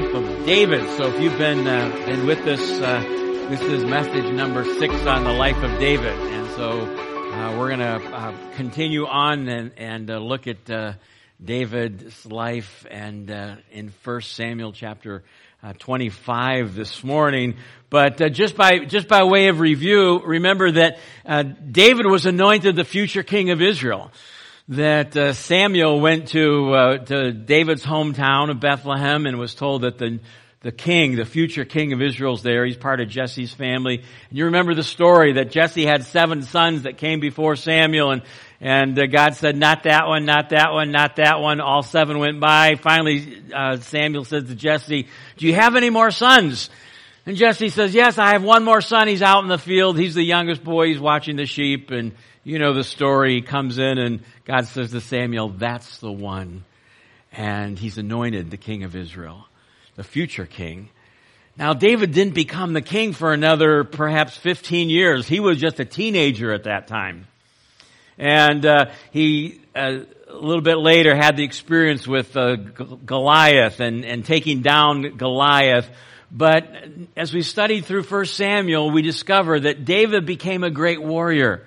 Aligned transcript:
life 0.00 0.14
of 0.14 0.44
David. 0.44 0.88
So 0.96 1.06
if 1.06 1.20
you've 1.20 1.38
been 1.38 1.68
uh, 1.68 1.88
been 2.04 2.26
with 2.26 2.40
us, 2.48 2.60
uh, 2.80 3.00
this 3.48 3.60
is 3.60 3.84
message 3.84 4.24
number 4.34 4.64
six 4.64 4.92
on 5.06 5.22
the 5.22 5.30
life 5.30 5.62
of 5.62 5.70
David, 5.78 6.18
and 6.18 6.50
so 6.56 6.80
uh, 6.80 7.56
we're 7.56 7.68
going 7.68 7.78
to 7.78 8.04
uh, 8.12 8.34
continue 8.56 9.06
on 9.06 9.46
and, 9.46 9.70
and 9.76 10.10
uh, 10.10 10.18
look 10.18 10.48
at 10.48 10.68
uh, 10.68 10.94
David's 11.40 12.26
life 12.26 12.84
and 12.90 13.30
in 13.70 13.90
First 14.02 14.32
Samuel 14.32 14.72
chapter. 14.72 15.22
25 15.78 16.74
this 16.74 17.02
morning, 17.02 17.56
but 17.88 18.18
just 18.32 18.54
by 18.54 18.80
just 18.80 19.08
by 19.08 19.24
way 19.24 19.48
of 19.48 19.60
review, 19.60 20.20
remember 20.22 20.70
that 20.72 20.98
David 21.72 22.04
was 22.04 22.26
anointed 22.26 22.76
the 22.76 22.84
future 22.84 23.22
king 23.22 23.48
of 23.48 23.62
Israel 23.62 24.10
that 24.68 25.16
uh, 25.16 25.32
Samuel 25.32 26.00
went 26.00 26.28
to 26.28 26.72
uh, 26.72 26.98
to 26.98 27.32
David's 27.32 27.84
hometown 27.84 28.50
of 28.50 28.60
Bethlehem 28.60 29.26
and 29.26 29.38
was 29.38 29.54
told 29.54 29.82
that 29.82 29.98
the 29.98 30.20
the 30.60 30.72
king, 30.72 31.16
the 31.16 31.26
future 31.26 31.66
king 31.66 31.92
of 31.92 32.00
Israel's 32.00 32.42
there. 32.42 32.64
He's 32.64 32.78
part 32.78 33.02
of 33.02 33.08
Jesse's 33.08 33.52
family. 33.52 33.98
And 33.98 34.38
you 34.38 34.46
remember 34.46 34.74
the 34.74 34.82
story 34.82 35.34
that 35.34 35.50
Jesse 35.50 35.84
had 35.84 36.04
seven 36.04 36.40
sons 36.42 36.84
that 36.84 36.96
came 36.96 37.20
before 37.20 37.56
Samuel 37.56 38.12
and 38.12 38.22
and 38.60 38.98
uh, 38.98 39.04
God 39.04 39.34
said, 39.34 39.58
not 39.58 39.82
that 39.82 40.06
one, 40.06 40.24
not 40.24 40.48
that 40.50 40.72
one, 40.72 40.90
not 40.90 41.16
that 41.16 41.40
one. 41.40 41.60
All 41.60 41.82
seven 41.82 42.18
went 42.18 42.40
by. 42.40 42.76
Finally, 42.76 43.42
uh, 43.54 43.76
Samuel 43.76 44.24
says 44.24 44.44
to 44.44 44.54
Jesse, 44.54 45.06
do 45.36 45.46
you 45.46 45.52
have 45.52 45.76
any 45.76 45.90
more 45.90 46.10
sons? 46.10 46.70
And 47.26 47.36
Jesse 47.36 47.68
says, 47.68 47.94
yes, 47.94 48.16
I 48.16 48.32
have 48.32 48.42
one 48.42 48.64
more 48.64 48.80
son. 48.80 49.06
He's 49.06 49.20
out 49.20 49.42
in 49.42 49.48
the 49.48 49.58
field. 49.58 49.98
He's 49.98 50.14
the 50.14 50.22
youngest 50.22 50.64
boy. 50.64 50.86
He's 50.86 51.00
watching 51.00 51.36
the 51.36 51.44
sheep. 51.44 51.90
And 51.90 52.12
you 52.44 52.58
know 52.58 52.74
the 52.74 52.84
story. 52.84 53.36
He 53.36 53.42
comes 53.42 53.78
in 53.78 53.98
and 53.98 54.20
God 54.44 54.66
says 54.66 54.90
to 54.92 55.00
Samuel, 55.00 55.48
that's 55.48 55.98
the 55.98 56.12
one. 56.12 56.64
And 57.32 57.78
he's 57.78 57.98
anointed 57.98 58.50
the 58.50 58.58
king 58.58 58.84
of 58.84 58.94
Israel, 58.94 59.46
the 59.96 60.04
future 60.04 60.46
king. 60.46 60.90
Now 61.56 61.72
David 61.72 62.12
didn't 62.12 62.34
become 62.34 62.74
the 62.74 62.82
king 62.82 63.12
for 63.12 63.32
another 63.32 63.82
perhaps 63.82 64.36
15 64.36 64.90
years. 64.90 65.26
He 65.26 65.40
was 65.40 65.58
just 65.58 65.80
a 65.80 65.84
teenager 65.84 66.52
at 66.52 66.64
that 66.64 66.86
time. 66.86 67.26
And 68.18 68.64
uh, 68.64 68.90
he, 69.10 69.60
uh, 69.74 70.00
a 70.28 70.34
little 70.34 70.62
bit 70.62 70.76
later, 70.76 71.16
had 71.16 71.36
the 71.36 71.44
experience 71.44 72.06
with 72.06 72.36
uh, 72.36 72.56
Goliath 72.56 73.80
and, 73.80 74.04
and 74.04 74.24
taking 74.24 74.60
down 74.60 75.16
Goliath. 75.16 75.88
But 76.30 76.68
as 77.16 77.32
we 77.32 77.42
studied 77.42 77.86
through 77.86 78.02
1 78.02 78.26
Samuel, 78.26 78.90
we 78.90 79.02
discover 79.02 79.58
that 79.60 79.84
David 79.84 80.26
became 80.26 80.62
a 80.62 80.70
great 80.70 81.02
warrior 81.02 81.66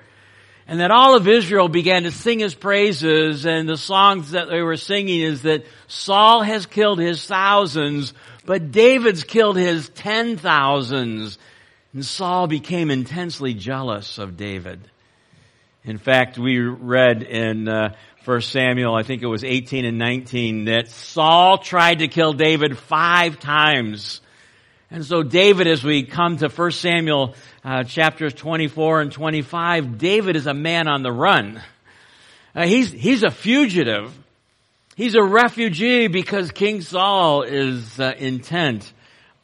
and 0.67 0.81
that 0.81 0.91
all 0.91 1.15
of 1.15 1.27
Israel 1.27 1.69
began 1.69 2.03
to 2.03 2.11
sing 2.11 2.39
his 2.39 2.53
praises 2.53 3.45
and 3.45 3.69
the 3.69 3.77
songs 3.77 4.31
that 4.31 4.49
they 4.49 4.61
were 4.61 4.75
singing 4.75 5.21
is 5.21 5.43
that 5.43 5.65
Saul 5.87 6.43
has 6.43 6.65
killed 6.65 6.99
his 6.99 7.25
thousands, 7.25 8.13
but 8.45 8.71
David's 8.71 9.23
killed 9.23 9.55
his 9.55 9.87
ten 9.89 10.37
thousands. 10.37 11.37
And 11.93 12.05
Saul 12.05 12.47
became 12.47 12.91
intensely 12.91 13.53
jealous 13.53 14.17
of 14.17 14.35
David. 14.35 14.81
In 15.85 15.97
fact, 15.97 16.37
we 16.37 16.59
read 16.59 17.23
in 17.23 17.69
uh, 17.69 17.95
1 18.25 18.41
Samuel, 18.41 18.93
I 18.93 19.03
think 19.03 19.23
it 19.23 19.27
was 19.27 19.45
18 19.45 19.85
and 19.85 19.97
19, 19.97 20.65
that 20.65 20.89
Saul 20.89 21.59
tried 21.59 21.99
to 21.99 22.09
kill 22.09 22.33
David 22.33 22.77
five 22.77 23.39
times. 23.39 24.19
And 24.89 25.05
so 25.05 25.21
David, 25.21 25.67
as 25.67 25.83
we 25.83 26.03
come 26.03 26.37
to 26.37 26.47
1 26.47 26.71
Samuel 26.71 27.35
uh, 27.61 27.83
chapters 27.83 28.33
24 28.33 29.01
and 29.01 29.11
25, 29.11 29.97
David 29.97 30.37
is 30.37 30.47
a 30.47 30.53
man 30.53 30.87
on 30.87 31.03
the 31.03 31.11
run. 31.11 31.61
Uh, 32.55 32.65
he's, 32.65 32.89
he's 32.89 33.23
a 33.23 33.29
fugitive. 33.29 34.17
He's 34.95 35.15
a 35.15 35.23
refugee 35.23 36.07
because 36.07 36.51
King 36.51 36.79
Saul 36.79 37.41
is 37.43 37.99
uh, 37.99 38.13
intent 38.17 38.91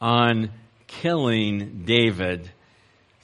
on 0.00 0.50
killing 0.86 1.82
David. 1.84 2.50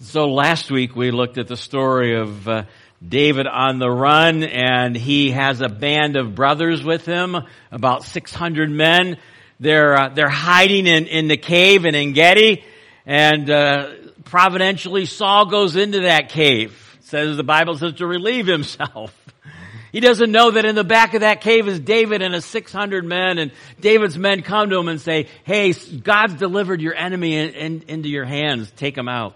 So 0.03 0.27
last 0.27 0.71
week 0.71 0.95
we 0.95 1.11
looked 1.13 1.39
at 1.39 1.49
the 1.49 1.57
story 1.57 2.21
of 2.21 2.47
uh, 2.47 2.65
David 3.07 3.47
on 3.47 3.79
the 3.79 3.91
run 3.91 4.43
and 4.43 4.95
he 4.95 5.31
has 5.31 5.63
a 5.63 5.71
band 5.71 6.17
of 6.17 6.35
brothers 6.35 6.85
with 6.85 7.07
him, 7.07 7.37
about 7.73 8.05
600 8.05 8.71
men. 8.71 9.17
They're, 9.61 9.95
uh, 9.97 10.09
they're 10.09 10.29
hiding 10.29 10.87
in, 10.87 11.07
in 11.07 11.29
the 11.29 11.37
cave 11.37 11.85
in 11.85 11.95
Engedi 11.95 12.65
and 13.07 13.51
uh, 13.51 13.91
providentially 14.25 15.07
Saul 15.07 15.47
goes 15.47 15.77
into 15.77 16.01
that 16.01 16.31
cave. 16.31 16.99
Says 17.03 17.37
the 17.37 17.45
Bible 17.45 17.77
says 17.77 17.95
to 17.95 18.07
relieve 18.07 18.47
himself. 18.47 19.15
He 19.93 19.99
doesn't 19.99 20.31
know 20.31 20.53
that 20.53 20.65
in 20.65 20.77
the 20.77 20.85
back 20.85 21.15
of 21.15 21.23
that 21.23 21.41
cave 21.41 21.67
is 21.67 21.81
David 21.81 22.23
and 22.23 22.33
a 22.33 22.41
600 22.41 23.05
men 23.05 23.39
and 23.39 23.51
David's 23.81 24.17
men 24.17 24.43
come 24.43 24.71
to 24.71 24.79
him 24.79 24.87
and 24.87 25.01
say, 25.01 25.27
hey, 25.43 25.73
God's 25.73 26.35
delivered 26.35 26.81
your 26.81 26.95
enemy 26.95 27.35
in, 27.35 27.49
in, 27.55 27.83
into 27.89 28.09
your 28.09 28.25
hands. 28.25 28.71
Take 28.77 28.97
him 28.97 29.09
out. 29.09 29.35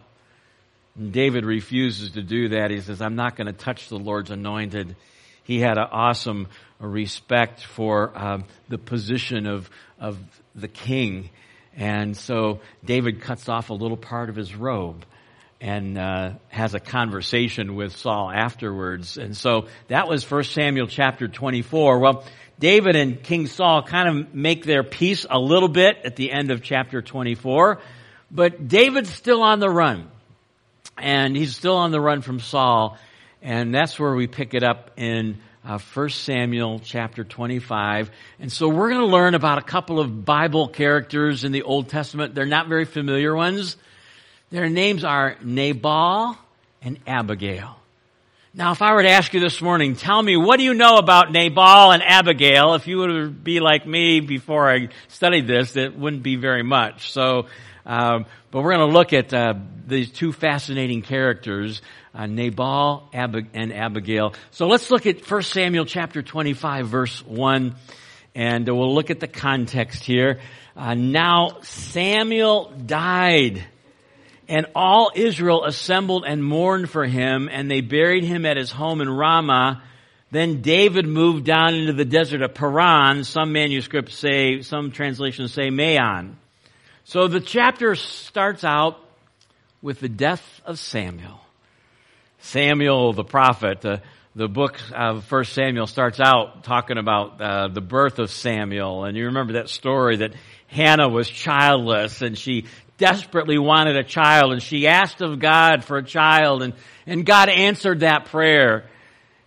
And 0.97 1.13
David 1.13 1.45
refuses 1.45 2.13
to 2.13 2.23
do 2.23 2.51
that. 2.51 2.71
He 2.71 2.81
says, 2.81 3.03
I'm 3.03 3.17
not 3.17 3.35
going 3.35 3.49
to 3.49 3.53
touch 3.53 3.89
the 3.89 3.99
Lord's 3.99 4.31
anointed. 4.31 4.95
He 5.45 5.61
had 5.61 5.79
an 5.79 5.89
awesome 5.91 6.49
respect 6.81 7.63
for 7.63 8.13
um, 8.17 8.45
the 8.69 8.79
position 8.79 9.47
of, 9.47 9.71
of 9.99 10.19
the 10.55 10.69
king 10.69 11.31
and 11.77 12.17
so 12.17 12.61
David 12.85 13.21
cuts 13.21 13.49
off 13.49 13.71
a 13.71 13.75
little 13.75 13.97
part 13.97 14.29
of 14.29 14.37
his 14.37 14.55
robe 14.55 15.05
and 15.61 15.99
uh, 15.99 16.33
has 16.49 16.75
a 16.75 16.81
conversation 16.81 17.75
with 17.75 17.97
Saul 17.97 18.31
afterwards. 18.31 19.17
And 19.17 19.37
so 19.37 19.67
that 19.89 20.09
was 20.09 20.29
1 20.29 20.45
Samuel 20.45 20.87
chapter 20.87 21.27
24. 21.27 21.99
Well, 21.99 22.25
David 22.59 22.97
and 22.97 23.23
King 23.23 23.47
Saul 23.47 23.83
kind 23.83 24.09
of 24.09 24.35
make 24.35 24.65
their 24.65 24.85
peace 24.85 25.27
a 25.29 25.39
little 25.39 25.69
bit 25.69 25.99
at 26.05 26.17
the 26.17 26.31
end 26.31 26.53
of 26.53 26.63
chapter 26.63 27.03
24, 27.03 27.81
but 28.31 28.69
David's 28.69 29.11
still 29.11 29.43
on 29.43 29.59
the 29.59 29.71
run. 29.71 30.11
And 30.97 31.37
he's 31.37 31.57
still 31.57 31.77
on 31.77 31.91
the 31.91 32.01
run 32.01 32.23
from 32.23 32.39
Saul. 32.39 32.97
And 33.45 33.75
that's 33.75 34.01
where 34.01 34.15
we 34.15 34.27
pick 34.27 34.55
it 34.55 34.63
up 34.65 34.93
in 34.97 35.37
uh, 35.67 35.79
1 35.79 36.09
Samuel 36.09 36.81
chapter 36.83 37.25
25. 37.25 38.11
And 38.41 38.51
so 38.51 38.71
we're 38.71 38.89
going 38.89 39.03
to 39.03 39.07
learn 39.07 39.35
about 39.35 39.59
a 39.59 39.63
couple 39.63 40.01
of 40.01 40.25
Bible 40.25 40.67
characters 40.69 41.45
in 41.45 41.53
the 41.53 41.63
Old 41.63 41.91
Testament. 41.91 42.35
They're 42.35 42.47
not 42.47 42.69
very 42.69 42.87
familiar 42.87 43.37
ones. 43.37 43.77
Their 44.51 44.71
names 44.71 45.05
are 45.05 45.37
Nabal 45.43 46.39
and 46.81 46.99
Abigail. 47.07 47.77
Now, 48.55 48.73
if 48.73 48.81
I 48.81 48.95
were 48.95 49.03
to 49.03 49.11
ask 49.11 49.35
you 49.35 49.41
this 49.41 49.61
morning, 49.61 49.95
tell 49.95 50.23
me, 50.23 50.39
what 50.39 50.59
do 50.59 50.65
you 50.65 50.73
know 50.73 50.97
about 50.97 51.31
Nabal 51.31 51.93
and 51.93 52.03
Abigail? 52.03 52.75
If 52.75 52.87
you 52.87 52.99
would 52.99 53.45
be 53.45 53.61
like 53.61 53.87
me 53.87 54.21
before 54.21 54.71
I 54.71 54.89
studied 55.09 55.47
this, 55.47 55.77
it 55.77 55.99
wouldn't 55.99 56.23
be 56.23 56.37
very 56.37 56.63
much. 56.63 57.13
So, 57.13 57.47
um, 57.85 58.25
but 58.51 58.63
we're 58.63 58.75
going 58.75 58.89
to 58.89 58.95
look 58.97 59.13
at 59.13 59.35
uh, 59.35 59.55
these 59.87 60.11
two 60.11 60.33
fascinating 60.33 61.03
characters 61.03 61.83
uh, 62.15 62.27
Nabal 62.27 63.09
Ab- 63.13 63.49
and 63.55 63.73
Abigail. 63.73 64.35
So 64.53 64.67
let's 64.67 64.91
look 64.91 65.07
at 65.07 65.29
1 65.29 65.43
Samuel 65.43 65.85
chapter 65.85 66.23
25 66.23 66.89
verse 66.89 67.25
1 67.27 67.75
and 68.35 68.67
we'll 68.67 68.95
look 68.95 69.11
at 69.11 69.21
the 69.21 69.29
context 69.29 70.05
here. 70.05 70.41
Uh, 70.77 70.95
now 70.95 71.59
Samuel 71.63 72.73
died 72.85 73.65
and 74.49 74.67
all 74.75 75.11
Israel 75.15 75.65
assembled 75.65 76.25
and 76.27 76.45
mourned 76.45 76.91
for 76.91 77.05
him 77.05 77.49
and 77.51 77.71
they 77.71 77.81
buried 77.81 78.25
him 78.25 78.45
at 78.47 78.57
his 78.57 78.71
home 78.71 79.01
in 79.01 79.09
Ramah. 79.09 79.83
Then 80.31 80.63
David 80.63 81.07
moved 81.07 81.45
down 81.45 81.75
into 81.75 81.93
the 81.93 82.05
desert 82.05 82.43
of 82.43 82.55
Paran. 82.55 83.25
Some 83.25 83.53
manuscripts 83.53 84.17
say, 84.17 84.63
some 84.63 84.91
translations 84.91 85.53
say 85.53 85.71
Maon. 85.71 86.37
So 87.05 87.29
the 87.29 87.41
chapter 87.41 87.95
starts 87.95 88.65
out 88.65 88.99
with 89.81 90.01
the 90.01 90.09
death 90.09 90.61
of 90.65 90.79
Samuel. 90.79 91.44
Samuel 92.45 93.15
the 93.15 93.25
prophet. 93.25 93.85
Uh, 93.85 93.99
the 94.37 94.49
book 94.49 94.79
of 94.95 95.25
First 95.25 95.55
Samuel 95.55 95.87
starts 95.87 96.21
out 96.21 96.63
talking 96.63 96.99
about 96.99 97.41
uh, 97.41 97.69
the 97.69 97.81
birth 97.81 98.19
of 98.19 98.31
Samuel, 98.31 99.05
and 99.05 99.17
you 99.17 99.27
remember 99.27 99.55
that 99.55 99.71
story 99.71 100.17
that 100.19 100.35
Hannah 100.67 101.09
was 101.09 101.29
childless 101.29 102.21
and 102.21 102.37
she 102.37 102.67
desperately 102.99 103.57
wanted 103.59 103.97
a 103.97 104.05
child, 104.05 104.53
and 104.53 104.63
she 104.63 104.87
asked 104.87 105.23
of 105.23 105.39
God 105.39 105.85
for 105.85 105.97
a 105.97 106.05
child, 106.05 106.63
and 106.63 106.75
and 107.07 107.25
God 107.25 107.49
answered 107.49 108.01
that 108.01 108.27
prayer, 108.27 108.91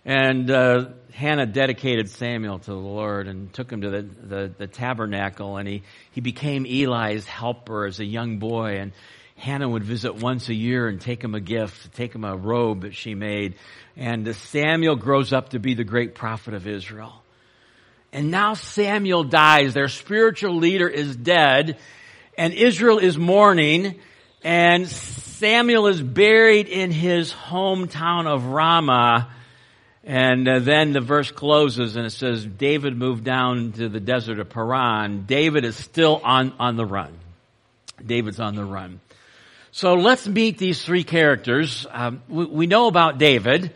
and 0.04 0.50
uh, 0.50 0.86
Hannah 1.12 1.46
dedicated 1.46 2.10
Samuel 2.10 2.58
to 2.58 2.70
the 2.70 2.76
Lord 2.76 3.28
and 3.28 3.52
took 3.52 3.70
him 3.70 3.82
to 3.82 3.90
the, 3.90 4.02
the, 4.02 4.54
the 4.58 4.66
tabernacle, 4.66 5.56
and 5.56 5.68
he 5.68 5.84
he 6.10 6.20
became 6.20 6.66
Eli's 6.66 7.24
helper 7.24 7.86
as 7.86 8.00
a 8.00 8.04
young 8.04 8.38
boy, 8.38 8.78
and 8.80 8.92
Hannah 9.38 9.68
would 9.68 9.84
visit 9.84 10.16
once 10.16 10.48
a 10.48 10.54
year 10.54 10.88
and 10.88 11.00
take 11.00 11.22
him 11.22 11.34
a 11.34 11.40
gift, 11.40 11.94
take 11.94 12.12
him 12.12 12.24
a 12.24 12.36
robe 12.36 12.82
that 12.82 12.94
she 12.94 13.14
made. 13.14 13.54
And 13.96 14.34
Samuel 14.34 14.96
grows 14.96 15.32
up 15.32 15.50
to 15.50 15.60
be 15.60 15.74
the 15.74 15.84
great 15.84 16.14
prophet 16.14 16.54
of 16.54 16.66
Israel. 16.66 17.22
And 18.12 18.30
now 18.30 18.54
Samuel 18.54 19.24
dies. 19.24 19.74
Their 19.74 19.88
spiritual 19.88 20.56
leader 20.56 20.88
is 20.88 21.14
dead 21.14 21.78
and 22.36 22.52
Israel 22.52 22.98
is 22.98 23.16
mourning 23.16 24.00
and 24.42 24.88
Samuel 24.88 25.86
is 25.86 26.00
buried 26.00 26.68
in 26.68 26.90
his 26.90 27.32
hometown 27.32 28.26
of 28.26 28.46
Ramah. 28.46 29.28
And 30.04 30.48
uh, 30.48 30.58
then 30.60 30.92
the 30.92 31.00
verse 31.00 31.30
closes 31.30 31.96
and 31.96 32.06
it 32.06 32.10
says, 32.10 32.44
David 32.44 32.96
moved 32.96 33.24
down 33.24 33.72
to 33.72 33.88
the 33.88 34.00
desert 34.00 34.40
of 34.40 34.48
Paran. 34.48 35.26
David 35.26 35.64
is 35.64 35.76
still 35.76 36.20
on, 36.24 36.54
on 36.58 36.76
the 36.76 36.86
run. 36.86 37.12
David's 38.04 38.40
on 38.40 38.54
the 38.54 38.64
run. 38.64 39.00
So 39.70 39.94
let's 39.94 40.26
meet 40.26 40.58
these 40.58 40.82
three 40.82 41.04
characters. 41.04 41.86
Um, 41.90 42.22
we, 42.28 42.46
we 42.46 42.66
know 42.66 42.86
about 42.86 43.18
David, 43.18 43.72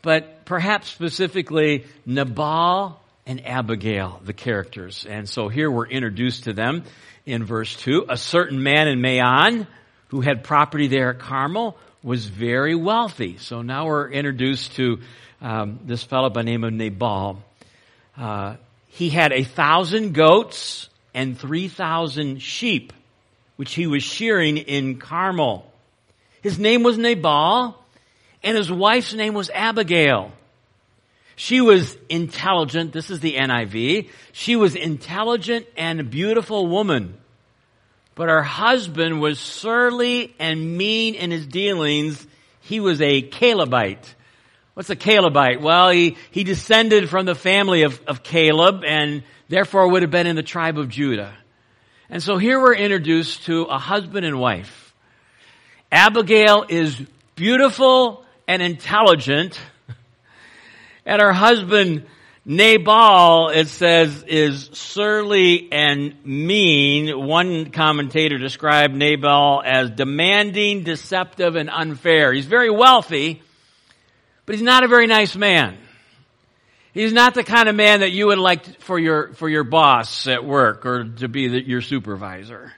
but 0.00 0.44
perhaps 0.44 0.88
specifically 0.88 1.86
Nabal 2.06 3.00
and 3.26 3.46
Abigail, 3.46 4.20
the 4.24 4.32
characters. 4.32 5.06
And 5.08 5.28
so 5.28 5.48
here 5.48 5.70
we're 5.70 5.86
introduced 5.86 6.44
to 6.44 6.52
them 6.52 6.84
in 7.26 7.44
verse 7.44 7.74
2. 7.76 8.06
A 8.08 8.16
certain 8.16 8.62
man 8.62 8.88
in 8.88 9.00
Maon 9.00 9.66
who 10.08 10.20
had 10.20 10.44
property 10.44 10.88
there 10.88 11.10
at 11.10 11.18
Carmel 11.18 11.76
was 12.02 12.26
very 12.26 12.74
wealthy. 12.74 13.38
So 13.38 13.62
now 13.62 13.86
we're 13.86 14.10
introduced 14.10 14.74
to 14.76 15.00
um, 15.40 15.80
this 15.84 16.02
fellow 16.02 16.30
by 16.30 16.42
name 16.42 16.64
of 16.64 16.72
Nabal. 16.72 17.42
Uh, 18.16 18.56
he 18.88 19.08
had 19.08 19.32
a 19.32 19.42
thousand 19.42 20.12
goats 20.12 20.88
and 21.14 21.38
three 21.38 21.68
thousand 21.68 22.42
sheep, 22.42 22.92
which 23.62 23.74
he 23.74 23.86
was 23.86 24.02
shearing 24.02 24.56
in 24.56 24.98
Carmel. 24.98 25.64
His 26.42 26.58
name 26.58 26.82
was 26.82 26.98
Nabal, 26.98 27.80
and 28.42 28.56
his 28.56 28.72
wife's 28.72 29.14
name 29.14 29.34
was 29.34 29.50
Abigail. 29.50 30.32
She 31.36 31.60
was 31.60 31.96
intelligent. 32.08 32.92
This 32.92 33.08
is 33.08 33.20
the 33.20 33.36
NIV. 33.36 34.08
She 34.32 34.56
was 34.56 34.74
intelligent 34.74 35.66
and 35.76 36.00
a 36.00 36.02
beautiful 36.02 36.66
woman. 36.66 37.14
But 38.16 38.30
her 38.30 38.42
husband 38.42 39.20
was 39.20 39.38
surly 39.38 40.34
and 40.40 40.76
mean 40.76 41.14
in 41.14 41.30
his 41.30 41.46
dealings. 41.46 42.26
He 42.62 42.80
was 42.80 43.00
a 43.00 43.22
Calebite. 43.22 44.12
What's 44.74 44.90
a 44.90 44.96
Calebite? 44.96 45.60
Well, 45.60 45.90
he, 45.90 46.16
he 46.32 46.42
descended 46.42 47.08
from 47.08 47.26
the 47.26 47.36
family 47.36 47.84
of, 47.84 48.00
of 48.08 48.24
Caleb 48.24 48.82
and 48.84 49.22
therefore 49.48 49.88
would 49.88 50.02
have 50.02 50.10
been 50.10 50.26
in 50.26 50.34
the 50.34 50.42
tribe 50.42 50.78
of 50.78 50.88
Judah. 50.88 51.36
And 52.12 52.22
so 52.22 52.36
here 52.36 52.60
we're 52.60 52.74
introduced 52.74 53.46
to 53.46 53.62
a 53.62 53.78
husband 53.78 54.26
and 54.26 54.38
wife. 54.38 54.92
Abigail 55.90 56.66
is 56.68 57.00
beautiful 57.36 58.26
and 58.46 58.60
intelligent, 58.60 59.58
and 61.06 61.22
her 61.22 61.32
husband 61.32 62.06
Nabal, 62.44 63.48
it 63.48 63.68
says, 63.68 64.24
is 64.24 64.68
surly 64.74 65.72
and 65.72 66.22
mean. 66.22 67.18
One 67.18 67.70
commentator 67.70 68.36
described 68.36 68.94
Nabal 68.94 69.62
as 69.64 69.88
demanding, 69.88 70.82
deceptive, 70.82 71.56
and 71.56 71.70
unfair. 71.70 72.30
He's 72.34 72.44
very 72.44 72.70
wealthy, 72.70 73.40
but 74.44 74.54
he's 74.54 74.62
not 74.62 74.84
a 74.84 74.88
very 74.88 75.06
nice 75.06 75.34
man. 75.34 75.78
He's 76.92 77.12
not 77.12 77.34
the 77.34 77.42
kind 77.42 77.68
of 77.68 77.74
man 77.74 78.00
that 78.00 78.12
you 78.12 78.26
would 78.26 78.38
like 78.38 78.80
for 78.80 78.98
your, 78.98 79.32
for 79.34 79.48
your 79.48 79.64
boss 79.64 80.26
at 80.26 80.44
work 80.44 80.84
or 80.84 81.04
to 81.04 81.28
be 81.28 81.48
the, 81.48 81.66
your 81.66 81.80
supervisor. 81.80 82.72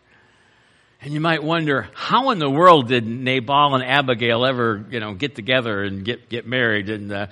And 1.00 1.12
you 1.12 1.20
might 1.20 1.42
wonder, 1.42 1.88
how 1.94 2.30
in 2.30 2.38
the 2.38 2.48
world 2.48 2.88
did 2.88 3.06
Nabal 3.06 3.74
and 3.74 3.84
Abigail 3.84 4.46
ever, 4.46 4.84
you 4.90 5.00
know, 5.00 5.14
get 5.14 5.34
together 5.34 5.82
and 5.82 6.04
get, 6.04 6.28
get 6.28 6.46
married? 6.46 6.88
And, 6.90 7.12
uh, 7.12 7.26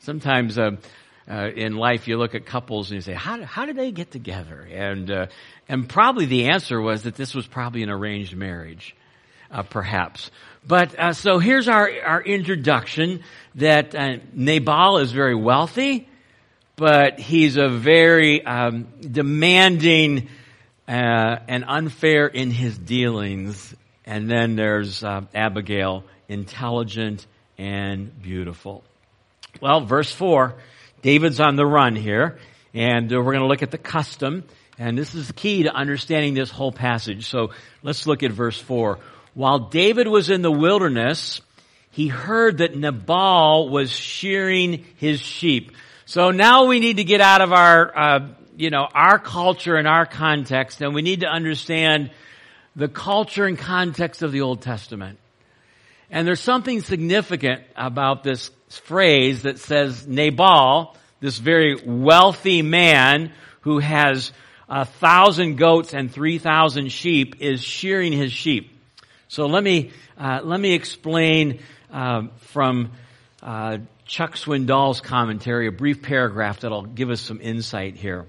sometimes, 0.00 0.58
uh, 0.58 0.72
uh, 1.30 1.48
in 1.54 1.76
life, 1.76 2.06
you 2.06 2.18
look 2.18 2.34
at 2.34 2.44
couples 2.44 2.90
and 2.90 2.96
you 2.96 3.00
say, 3.00 3.14
how, 3.14 3.42
how 3.44 3.64
did 3.64 3.76
they 3.76 3.92
get 3.92 4.10
together? 4.10 4.68
And, 4.70 5.10
uh, 5.10 5.26
and 5.68 5.88
probably 5.88 6.26
the 6.26 6.48
answer 6.48 6.80
was 6.80 7.04
that 7.04 7.14
this 7.14 7.34
was 7.34 7.46
probably 7.46 7.82
an 7.82 7.90
arranged 7.90 8.36
marriage, 8.36 8.94
uh, 9.50 9.62
perhaps. 9.62 10.30
But 10.66 10.98
uh, 10.98 11.12
so 11.14 11.38
here's 11.38 11.68
our, 11.68 11.90
our 12.04 12.22
introduction 12.22 13.22
that 13.54 13.94
Nabal 14.34 14.98
is 14.98 15.12
very 15.12 15.34
wealthy, 15.34 16.08
but 16.76 17.20
he's 17.20 17.56
a 17.56 17.68
very 17.68 18.44
um, 18.44 18.88
demanding 19.00 20.28
uh, 20.88 21.36
and 21.48 21.64
unfair 21.66 22.26
in 22.26 22.50
his 22.50 22.76
dealings. 22.76 23.74
And 24.04 24.30
then 24.30 24.56
there's 24.56 25.02
Abigail, 25.02 26.04
intelligent 26.28 27.26
and 27.58 28.20
beautiful. 28.22 28.84
Well, 29.60 29.82
verse 29.82 30.12
4 30.12 30.54
David's 31.02 31.38
on 31.38 31.56
the 31.56 31.66
run 31.66 31.96
here, 31.96 32.38
and 32.72 33.12
uh, 33.12 33.18
we're 33.18 33.32
going 33.32 33.42
to 33.42 33.46
look 33.46 33.62
at 33.62 33.70
the 33.70 33.76
custom, 33.76 34.42
and 34.78 34.96
this 34.96 35.14
is 35.14 35.30
key 35.32 35.64
to 35.64 35.70
understanding 35.70 36.32
this 36.32 36.50
whole 36.50 36.72
passage. 36.72 37.26
So 37.26 37.50
let's 37.82 38.06
look 38.06 38.22
at 38.22 38.32
verse 38.32 38.58
4. 38.58 38.98
While 39.34 39.58
David 39.68 40.08
was 40.08 40.30
in 40.30 40.40
the 40.40 40.50
wilderness, 40.50 41.42
he 41.90 42.08
heard 42.08 42.58
that 42.58 42.74
Nabal 42.74 43.68
was 43.68 43.90
shearing 43.90 44.84
his 44.96 45.20
sheep. 45.20 45.72
So 46.06 46.30
now 46.30 46.66
we 46.66 46.80
need 46.80 46.98
to 46.98 47.04
get 47.04 47.22
out 47.22 47.40
of 47.40 47.52
our, 47.52 47.98
uh, 47.98 48.28
you 48.56 48.68
know, 48.68 48.86
our 48.92 49.18
culture 49.18 49.76
and 49.76 49.88
our 49.88 50.04
context, 50.04 50.82
and 50.82 50.94
we 50.94 51.00
need 51.00 51.20
to 51.20 51.26
understand 51.26 52.10
the 52.76 52.88
culture 52.88 53.46
and 53.46 53.58
context 53.58 54.22
of 54.22 54.30
the 54.30 54.42
Old 54.42 54.60
Testament. 54.60 55.18
And 56.10 56.28
there's 56.28 56.40
something 56.40 56.82
significant 56.82 57.62
about 57.74 58.22
this 58.22 58.50
phrase 58.68 59.42
that 59.42 59.58
says 59.58 60.06
Nabal, 60.06 60.94
this 61.20 61.38
very 61.38 61.80
wealthy 61.86 62.60
man 62.60 63.32
who 63.62 63.78
has 63.78 64.30
a 64.68 64.84
thousand 64.84 65.56
goats 65.56 65.94
and 65.94 66.12
three 66.12 66.38
thousand 66.38 66.92
sheep, 66.92 67.36
is 67.40 67.62
shearing 67.62 68.12
his 68.12 68.32
sheep. 68.32 68.78
So 69.28 69.46
let 69.46 69.64
me 69.64 69.90
uh, 70.18 70.40
let 70.44 70.60
me 70.60 70.74
explain 70.74 71.60
uh, 71.90 72.28
from 72.38 72.92
uh, 73.42 73.78
Chuck 74.06 74.36
Swindoll's 74.36 75.00
commentary, 75.00 75.66
a 75.66 75.72
brief 75.72 76.02
paragraph 76.02 76.60
that'll 76.60 76.82
give 76.86 77.10
us 77.10 77.20
some 77.20 77.40
insight 77.40 77.96
here. 77.96 78.26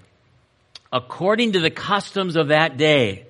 According 0.92 1.54
to 1.54 1.60
the 1.60 1.70
customs 1.70 2.36
of 2.36 2.48
that 2.48 2.78
day, 2.78 3.26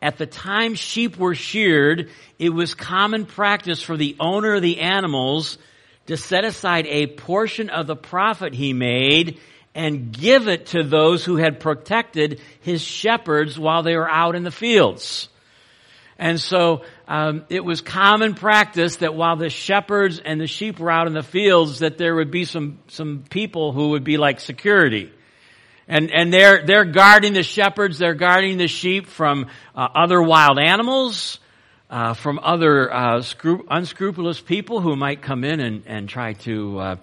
at 0.00 0.18
the 0.18 0.26
time 0.26 0.74
sheep 0.74 1.16
were 1.16 1.34
sheared, 1.34 2.10
it 2.38 2.50
was 2.50 2.74
common 2.74 3.26
practice 3.26 3.82
for 3.82 3.96
the 3.96 4.16
owner 4.20 4.54
of 4.54 4.62
the 4.62 4.80
animals 4.80 5.58
to 6.06 6.16
set 6.16 6.44
aside 6.44 6.86
a 6.86 7.06
portion 7.06 7.70
of 7.70 7.86
the 7.86 7.96
profit 7.96 8.54
he 8.54 8.72
made 8.72 9.38
and 9.74 10.12
give 10.12 10.48
it 10.48 10.66
to 10.66 10.82
those 10.82 11.24
who 11.24 11.36
had 11.36 11.60
protected 11.60 12.40
his 12.60 12.82
shepherds 12.82 13.58
while 13.58 13.82
they 13.82 13.96
were 13.96 14.10
out 14.10 14.34
in 14.34 14.42
the 14.42 14.50
fields. 14.50 15.28
And 16.22 16.40
so 16.40 16.82
um, 17.08 17.44
it 17.48 17.64
was 17.64 17.80
common 17.80 18.34
practice 18.34 18.98
that 18.98 19.16
while 19.16 19.34
the 19.34 19.50
shepherds 19.50 20.20
and 20.24 20.40
the 20.40 20.46
sheep 20.46 20.78
were 20.78 20.88
out 20.88 21.08
in 21.08 21.14
the 21.14 21.24
fields, 21.24 21.80
that 21.80 21.98
there 21.98 22.14
would 22.14 22.30
be 22.30 22.44
some 22.44 22.78
some 22.86 23.24
people 23.28 23.72
who 23.72 23.88
would 23.88 24.04
be 24.04 24.18
like 24.18 24.38
security, 24.38 25.10
and 25.88 26.12
and 26.12 26.32
they're 26.32 26.64
they're 26.64 26.84
guarding 26.84 27.32
the 27.32 27.42
shepherds, 27.42 27.98
they're 27.98 28.14
guarding 28.14 28.56
the 28.56 28.68
sheep 28.68 29.08
from 29.08 29.48
uh, 29.74 29.88
other 29.96 30.22
wild 30.22 30.60
animals, 30.60 31.40
uh, 31.90 32.14
from 32.14 32.38
other 32.40 32.94
uh, 32.94 33.18
scru- 33.18 33.66
unscrupulous 33.68 34.40
people 34.40 34.80
who 34.80 34.94
might 34.94 35.22
come 35.22 35.42
in 35.42 35.58
and, 35.58 35.82
and 35.86 36.08
try 36.08 36.34
to 36.34 36.78
uh, 36.78 36.96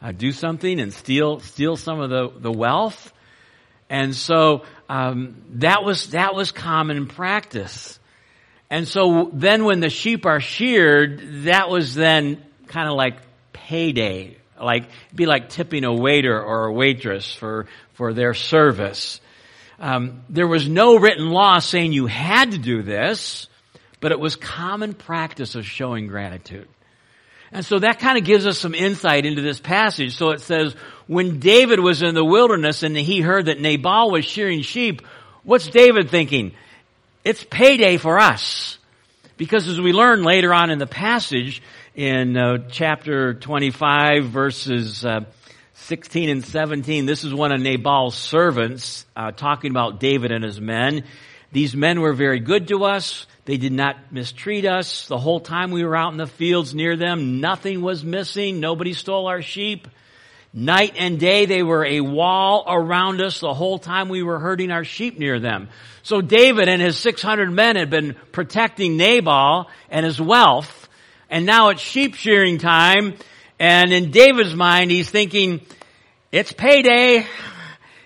uh, 0.00 0.12
do 0.12 0.32
something 0.32 0.80
and 0.80 0.94
steal 0.94 1.40
steal 1.40 1.76
some 1.76 2.00
of 2.00 2.08
the, 2.08 2.32
the 2.40 2.50
wealth. 2.50 3.12
And 3.90 4.16
so 4.16 4.64
um, 4.88 5.42
that 5.56 5.84
was 5.84 6.12
that 6.12 6.34
was 6.34 6.52
common 6.52 7.06
practice. 7.06 7.98
And 8.72 8.88
so 8.88 9.30
then 9.32 9.64
when 9.64 9.78
the 9.78 9.90
sheep 9.90 10.26
are 10.26 10.40
sheared, 10.40 11.44
that 11.44 11.68
was 11.68 11.94
then 11.94 12.42
kind 12.66 12.88
of 12.88 12.96
like 12.96 13.18
payday. 13.52 14.36
Like 14.60 14.88
be 15.14 15.26
like 15.26 15.48
tipping 15.48 15.84
a 15.84 15.92
waiter 15.92 16.40
or 16.42 16.66
a 16.66 16.72
waitress 16.72 17.32
for 17.32 17.66
for 17.94 18.12
their 18.12 18.34
service. 18.34 19.20
Um, 19.78 20.22
there 20.28 20.48
was 20.48 20.68
no 20.68 20.96
written 20.98 21.30
law 21.30 21.60
saying 21.60 21.92
you 21.92 22.06
had 22.06 22.52
to 22.52 22.58
do 22.58 22.82
this 22.82 23.46
but 24.02 24.10
it 24.10 24.18
was 24.18 24.34
common 24.34 24.94
practice 24.94 25.54
of 25.54 25.64
showing 25.64 26.08
gratitude. 26.08 26.68
And 27.52 27.64
so 27.64 27.78
that 27.78 28.00
kind 28.00 28.18
of 28.18 28.24
gives 28.24 28.46
us 28.46 28.58
some 28.58 28.74
insight 28.74 29.24
into 29.24 29.42
this 29.42 29.60
passage. 29.60 30.16
So 30.16 30.30
it 30.30 30.40
says, 30.40 30.74
when 31.06 31.38
David 31.38 31.78
was 31.78 32.02
in 32.02 32.14
the 32.14 32.24
wilderness 32.24 32.82
and 32.82 32.96
he 32.96 33.20
heard 33.20 33.46
that 33.46 33.60
Nabal 33.60 34.10
was 34.10 34.24
shearing 34.24 34.62
sheep, 34.62 35.02
what's 35.44 35.68
David 35.68 36.10
thinking? 36.10 36.52
It's 37.24 37.44
payday 37.44 37.98
for 37.98 38.18
us. 38.18 38.78
Because 39.36 39.68
as 39.68 39.80
we 39.80 39.92
learn 39.92 40.24
later 40.24 40.52
on 40.52 40.70
in 40.70 40.78
the 40.78 40.88
passage, 40.88 41.62
in 41.94 42.36
uh, 42.36 42.58
chapter 42.68 43.34
25 43.34 44.24
verses 44.24 45.04
uh, 45.04 45.20
16 45.74 46.28
and 46.28 46.44
17, 46.44 47.06
this 47.06 47.22
is 47.22 47.32
one 47.32 47.52
of 47.52 47.60
Nabal's 47.60 48.16
servants 48.16 49.06
uh, 49.14 49.30
talking 49.30 49.70
about 49.70 50.00
David 50.00 50.32
and 50.32 50.42
his 50.42 50.60
men. 50.60 51.04
These 51.52 51.76
men 51.76 52.00
were 52.00 52.12
very 52.12 52.40
good 52.40 52.66
to 52.68 52.84
us. 52.84 53.26
They 53.44 53.56
did 53.56 53.72
not 53.72 54.12
mistreat 54.12 54.64
us. 54.64 55.06
The 55.06 55.18
whole 55.18 55.40
time 55.40 55.70
we 55.70 55.84
were 55.84 55.96
out 55.96 56.10
in 56.10 56.18
the 56.18 56.26
fields 56.26 56.74
near 56.74 56.96
them, 56.96 57.40
nothing 57.40 57.82
was 57.82 58.02
missing. 58.02 58.58
Nobody 58.58 58.94
stole 58.94 59.28
our 59.28 59.42
sheep. 59.42 59.86
Night 60.54 60.94
and 60.98 61.18
day, 61.18 61.46
they 61.46 61.62
were 61.62 61.84
a 61.84 62.00
wall 62.00 62.64
around 62.68 63.22
us 63.22 63.40
the 63.40 63.54
whole 63.54 63.78
time 63.78 64.10
we 64.10 64.22
were 64.22 64.38
herding 64.38 64.70
our 64.70 64.84
sheep 64.84 65.18
near 65.18 65.40
them. 65.40 65.70
So 66.02 66.20
David 66.20 66.68
and 66.68 66.82
his 66.82 66.98
600 66.98 67.50
men 67.50 67.76
had 67.76 67.88
been 67.88 68.16
protecting 68.32 68.98
Nabal 68.98 69.70
and 69.88 70.04
his 70.04 70.20
wealth. 70.20 70.88
And 71.30 71.46
now 71.46 71.70
it's 71.70 71.80
sheep 71.80 72.14
shearing 72.14 72.58
time. 72.58 73.14
And 73.58 73.92
in 73.92 74.10
David's 74.10 74.54
mind, 74.54 74.90
he's 74.90 75.08
thinking, 75.08 75.62
it's 76.30 76.52
payday 76.52 77.26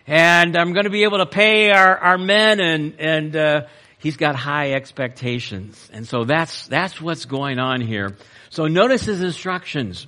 and 0.06 0.56
I'm 0.56 0.72
going 0.72 0.84
to 0.84 0.90
be 0.90 1.02
able 1.02 1.18
to 1.18 1.26
pay 1.26 1.70
our, 1.70 1.98
our 1.98 2.18
men 2.18 2.60
and, 2.60 2.94
and, 3.00 3.36
uh, 3.36 3.60
he's 3.98 4.16
got 4.16 4.36
high 4.36 4.72
expectations. 4.72 5.90
And 5.92 6.06
so 6.06 6.24
that's, 6.24 6.68
that's 6.68 7.00
what's 7.00 7.24
going 7.24 7.58
on 7.58 7.80
here. 7.80 8.16
So 8.50 8.66
notice 8.66 9.04
his 9.04 9.20
instructions. 9.20 10.06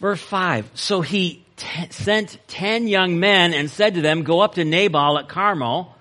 Verse 0.00 0.20
5. 0.20 0.70
So 0.74 1.00
he 1.00 1.44
t- 1.56 1.90
sent 1.90 2.38
ten 2.48 2.86
young 2.86 3.18
men 3.18 3.54
and 3.54 3.70
said 3.70 3.94
to 3.94 4.00
them, 4.00 4.22
Go 4.22 4.40
up 4.40 4.54
to 4.54 4.64
Nabal 4.64 5.18
at 5.18 5.28
Carmel, 5.28 5.94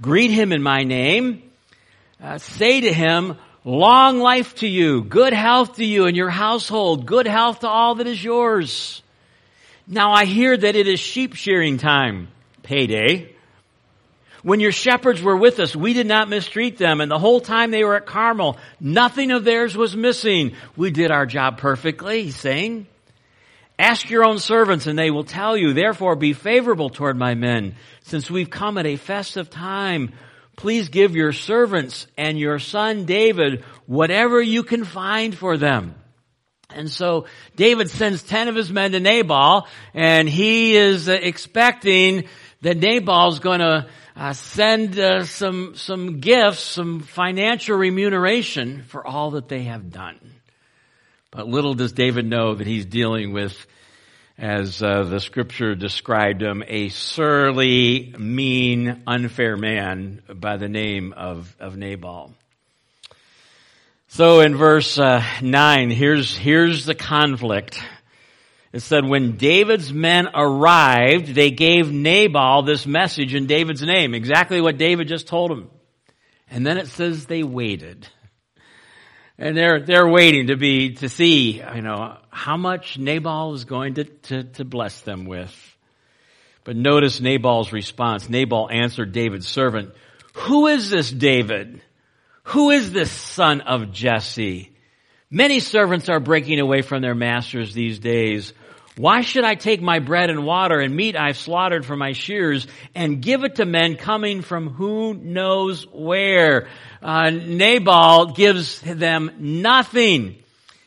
greet 0.00 0.30
him 0.30 0.52
in 0.52 0.62
my 0.62 0.82
name, 0.84 1.42
uh, 2.22 2.38
say 2.38 2.80
to 2.80 2.92
him, 2.92 3.36
Long 3.64 4.18
life 4.20 4.54
to 4.56 4.68
you, 4.68 5.02
good 5.04 5.32
health 5.32 5.76
to 5.76 5.84
you 5.84 6.06
and 6.06 6.16
your 6.16 6.30
household, 6.30 7.06
good 7.06 7.26
health 7.26 7.60
to 7.60 7.68
all 7.68 7.96
that 7.96 8.06
is 8.06 8.22
yours. 8.22 9.02
Now 9.86 10.12
I 10.12 10.24
hear 10.24 10.56
that 10.56 10.76
it 10.76 10.86
is 10.86 11.00
sheep 11.00 11.34
shearing 11.34 11.78
time, 11.78 12.28
payday. 12.62 13.34
When 14.42 14.60
your 14.60 14.72
shepherds 14.72 15.20
were 15.20 15.36
with 15.36 15.58
us, 15.58 15.74
we 15.74 15.92
did 15.92 16.06
not 16.06 16.28
mistreat 16.28 16.78
them, 16.78 17.00
and 17.00 17.10
the 17.10 17.18
whole 17.18 17.40
time 17.40 17.70
they 17.70 17.84
were 17.84 17.96
at 17.96 18.06
Carmel, 18.06 18.56
nothing 18.80 19.32
of 19.32 19.44
theirs 19.44 19.76
was 19.76 19.96
missing. 19.96 20.54
We 20.76 20.90
did 20.90 21.10
our 21.10 21.26
job 21.26 21.58
perfectly, 21.58 22.24
he's 22.24 22.36
saying. 22.36 22.86
Ask 23.78 24.10
your 24.10 24.26
own 24.26 24.38
servants 24.38 24.86
and 24.86 24.98
they 24.98 25.10
will 25.10 25.24
tell 25.24 25.56
you, 25.56 25.72
therefore 25.72 26.16
be 26.16 26.32
favorable 26.32 26.90
toward 26.90 27.16
my 27.16 27.34
men, 27.34 27.76
since 28.02 28.30
we've 28.30 28.50
come 28.50 28.76
at 28.76 28.86
a 28.86 28.96
festive 28.96 29.50
time. 29.50 30.12
Please 30.56 30.88
give 30.88 31.14
your 31.14 31.32
servants 31.32 32.08
and 32.16 32.36
your 32.38 32.58
son 32.58 33.04
David 33.04 33.64
whatever 33.86 34.42
you 34.42 34.64
can 34.64 34.84
find 34.84 35.36
for 35.36 35.56
them. 35.56 35.94
And 36.70 36.90
so 36.90 37.26
David 37.54 37.88
sends 37.88 38.22
10 38.24 38.48
of 38.48 38.56
his 38.56 38.70
men 38.70 38.92
to 38.92 39.00
Nabal 39.00 39.68
and 39.94 40.28
he 40.28 40.76
is 40.76 41.08
uh, 41.08 41.12
expecting 41.12 42.24
that 42.62 42.76
Nabal's 42.76 43.38
going 43.38 43.60
to 43.60 43.86
uh, 44.16 44.32
send 44.32 44.98
uh, 44.98 45.24
some 45.24 45.76
some 45.76 46.18
gifts, 46.18 46.58
some 46.58 47.00
financial 47.00 47.76
remuneration 47.76 48.82
for 48.82 49.06
all 49.06 49.30
that 49.32 49.48
they 49.48 49.62
have 49.62 49.90
done. 49.92 50.18
But 51.30 51.46
little 51.46 51.74
does 51.74 51.92
David 51.92 52.24
know 52.24 52.54
that 52.54 52.66
he's 52.66 52.86
dealing 52.86 53.32
with, 53.32 53.66
as 54.38 54.82
uh, 54.82 55.02
the 55.02 55.20
scripture 55.20 55.74
described 55.74 56.42
him, 56.42 56.62
a 56.66 56.88
surly, 56.88 58.14
mean, 58.18 59.02
unfair 59.06 59.58
man 59.58 60.22
by 60.34 60.56
the 60.56 60.68
name 60.68 61.12
of, 61.12 61.54
of 61.60 61.76
Nabal. 61.76 62.32
So 64.08 64.40
in 64.40 64.56
verse 64.56 64.98
uh, 64.98 65.22
9, 65.42 65.90
here's, 65.90 66.34
here's 66.34 66.86
the 66.86 66.94
conflict. 66.94 67.78
It 68.72 68.80
said, 68.80 69.04
when 69.04 69.36
David's 69.36 69.92
men 69.92 70.28
arrived, 70.32 71.34
they 71.34 71.50
gave 71.50 71.92
Nabal 71.92 72.62
this 72.62 72.86
message 72.86 73.34
in 73.34 73.46
David's 73.46 73.82
name, 73.82 74.14
exactly 74.14 74.62
what 74.62 74.78
David 74.78 75.08
just 75.08 75.26
told 75.26 75.50
him. 75.50 75.68
And 76.50 76.66
then 76.66 76.78
it 76.78 76.86
says 76.88 77.26
they 77.26 77.42
waited 77.42 78.08
and 79.38 79.56
they're 79.56 79.80
they're 79.80 80.08
waiting 80.08 80.48
to 80.48 80.56
be 80.56 80.94
to 80.94 81.08
see 81.08 81.62
you 81.62 81.82
know 81.82 82.16
how 82.30 82.56
much 82.56 82.98
Nabal 82.98 83.54
is 83.54 83.64
going 83.64 83.94
to, 83.94 84.04
to, 84.04 84.44
to 84.44 84.64
bless 84.64 85.00
them 85.00 85.24
with. 85.24 85.54
But 86.64 86.76
notice 86.76 87.20
Nabal's 87.20 87.72
response. 87.72 88.28
Nabal 88.28 88.68
answered 88.70 89.12
David's 89.12 89.48
servant, 89.48 89.94
Who 90.34 90.66
is 90.66 90.90
this 90.90 91.10
David? 91.10 91.80
Who 92.44 92.70
is 92.70 92.92
this 92.92 93.10
son 93.10 93.62
of 93.62 93.92
Jesse? 93.92 94.72
Many 95.30 95.60
servants 95.60 96.08
are 96.08 96.20
breaking 96.20 96.60
away 96.60 96.82
from 96.82 97.02
their 97.02 97.14
masters 97.14 97.74
these 97.74 97.98
days. 97.98 98.52
Why 98.98 99.20
should 99.20 99.44
I 99.44 99.54
take 99.54 99.80
my 99.80 100.00
bread 100.00 100.28
and 100.28 100.44
water 100.44 100.80
and 100.80 100.94
meat 100.94 101.16
I've 101.16 101.36
slaughtered 101.36 101.86
for 101.86 101.94
my 101.94 102.12
shears 102.12 102.66
and 102.96 103.22
give 103.22 103.44
it 103.44 103.54
to 103.56 103.64
men 103.64 103.94
coming 103.94 104.42
from 104.42 104.70
who 104.70 105.14
knows 105.14 105.86
where? 105.92 106.66
Uh, 107.00 107.30
Nabal 107.30 108.32
gives 108.32 108.80
them 108.80 109.30
nothing. 109.38 110.42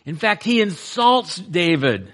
In 0.06 0.18
fact, 0.18 0.44
he 0.44 0.60
insults 0.60 1.38
David. 1.38 2.14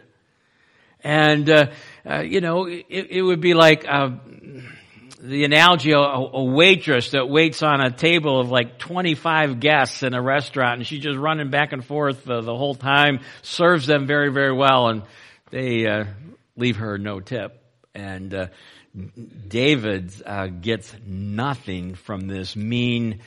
And, 1.03 1.49
uh, 1.49 1.67
uh, 2.07 2.21
you 2.21 2.41
know, 2.41 2.65
it, 2.65 2.85
it, 2.89 3.21
would 3.23 3.41
be 3.41 3.55
like 3.55 3.83
uh, 3.87 4.11
the 5.19 5.45
analogy 5.45 5.93
a, 5.93 5.97
a 5.97 6.43
waitress 6.43 7.11
that 7.11 7.27
waits 7.27 7.63
on 7.63 7.81
a 7.81 7.89
table 7.89 8.39
of 8.39 8.51
like 8.51 8.77
25 8.77 9.59
guests 9.59 10.03
in 10.03 10.13
a 10.13 10.21
restaurant 10.21 10.79
and 10.79 10.87
she's 10.87 11.01
just 11.01 11.17
running 11.17 11.49
back 11.49 11.73
and 11.73 11.83
forth 11.83 12.23
the 12.23 12.43
whole 12.43 12.75
time, 12.75 13.21
serves 13.41 13.87
them 13.87 14.05
very, 14.05 14.31
very 14.31 14.53
well. 14.53 14.89
And 14.89 15.01
they 15.49 15.87
uh, 15.87 16.05
leave 16.55 16.77
her 16.77 16.97
no 16.97 17.19
tip. 17.19 17.63
And 17.93 18.33
uh, 18.33 18.47
David 19.47 20.11
uh, 20.25 20.47
gets 20.47 20.93
nothing 21.05 21.95
from 21.95 22.27
this 22.27 22.55
mean, 22.55 23.21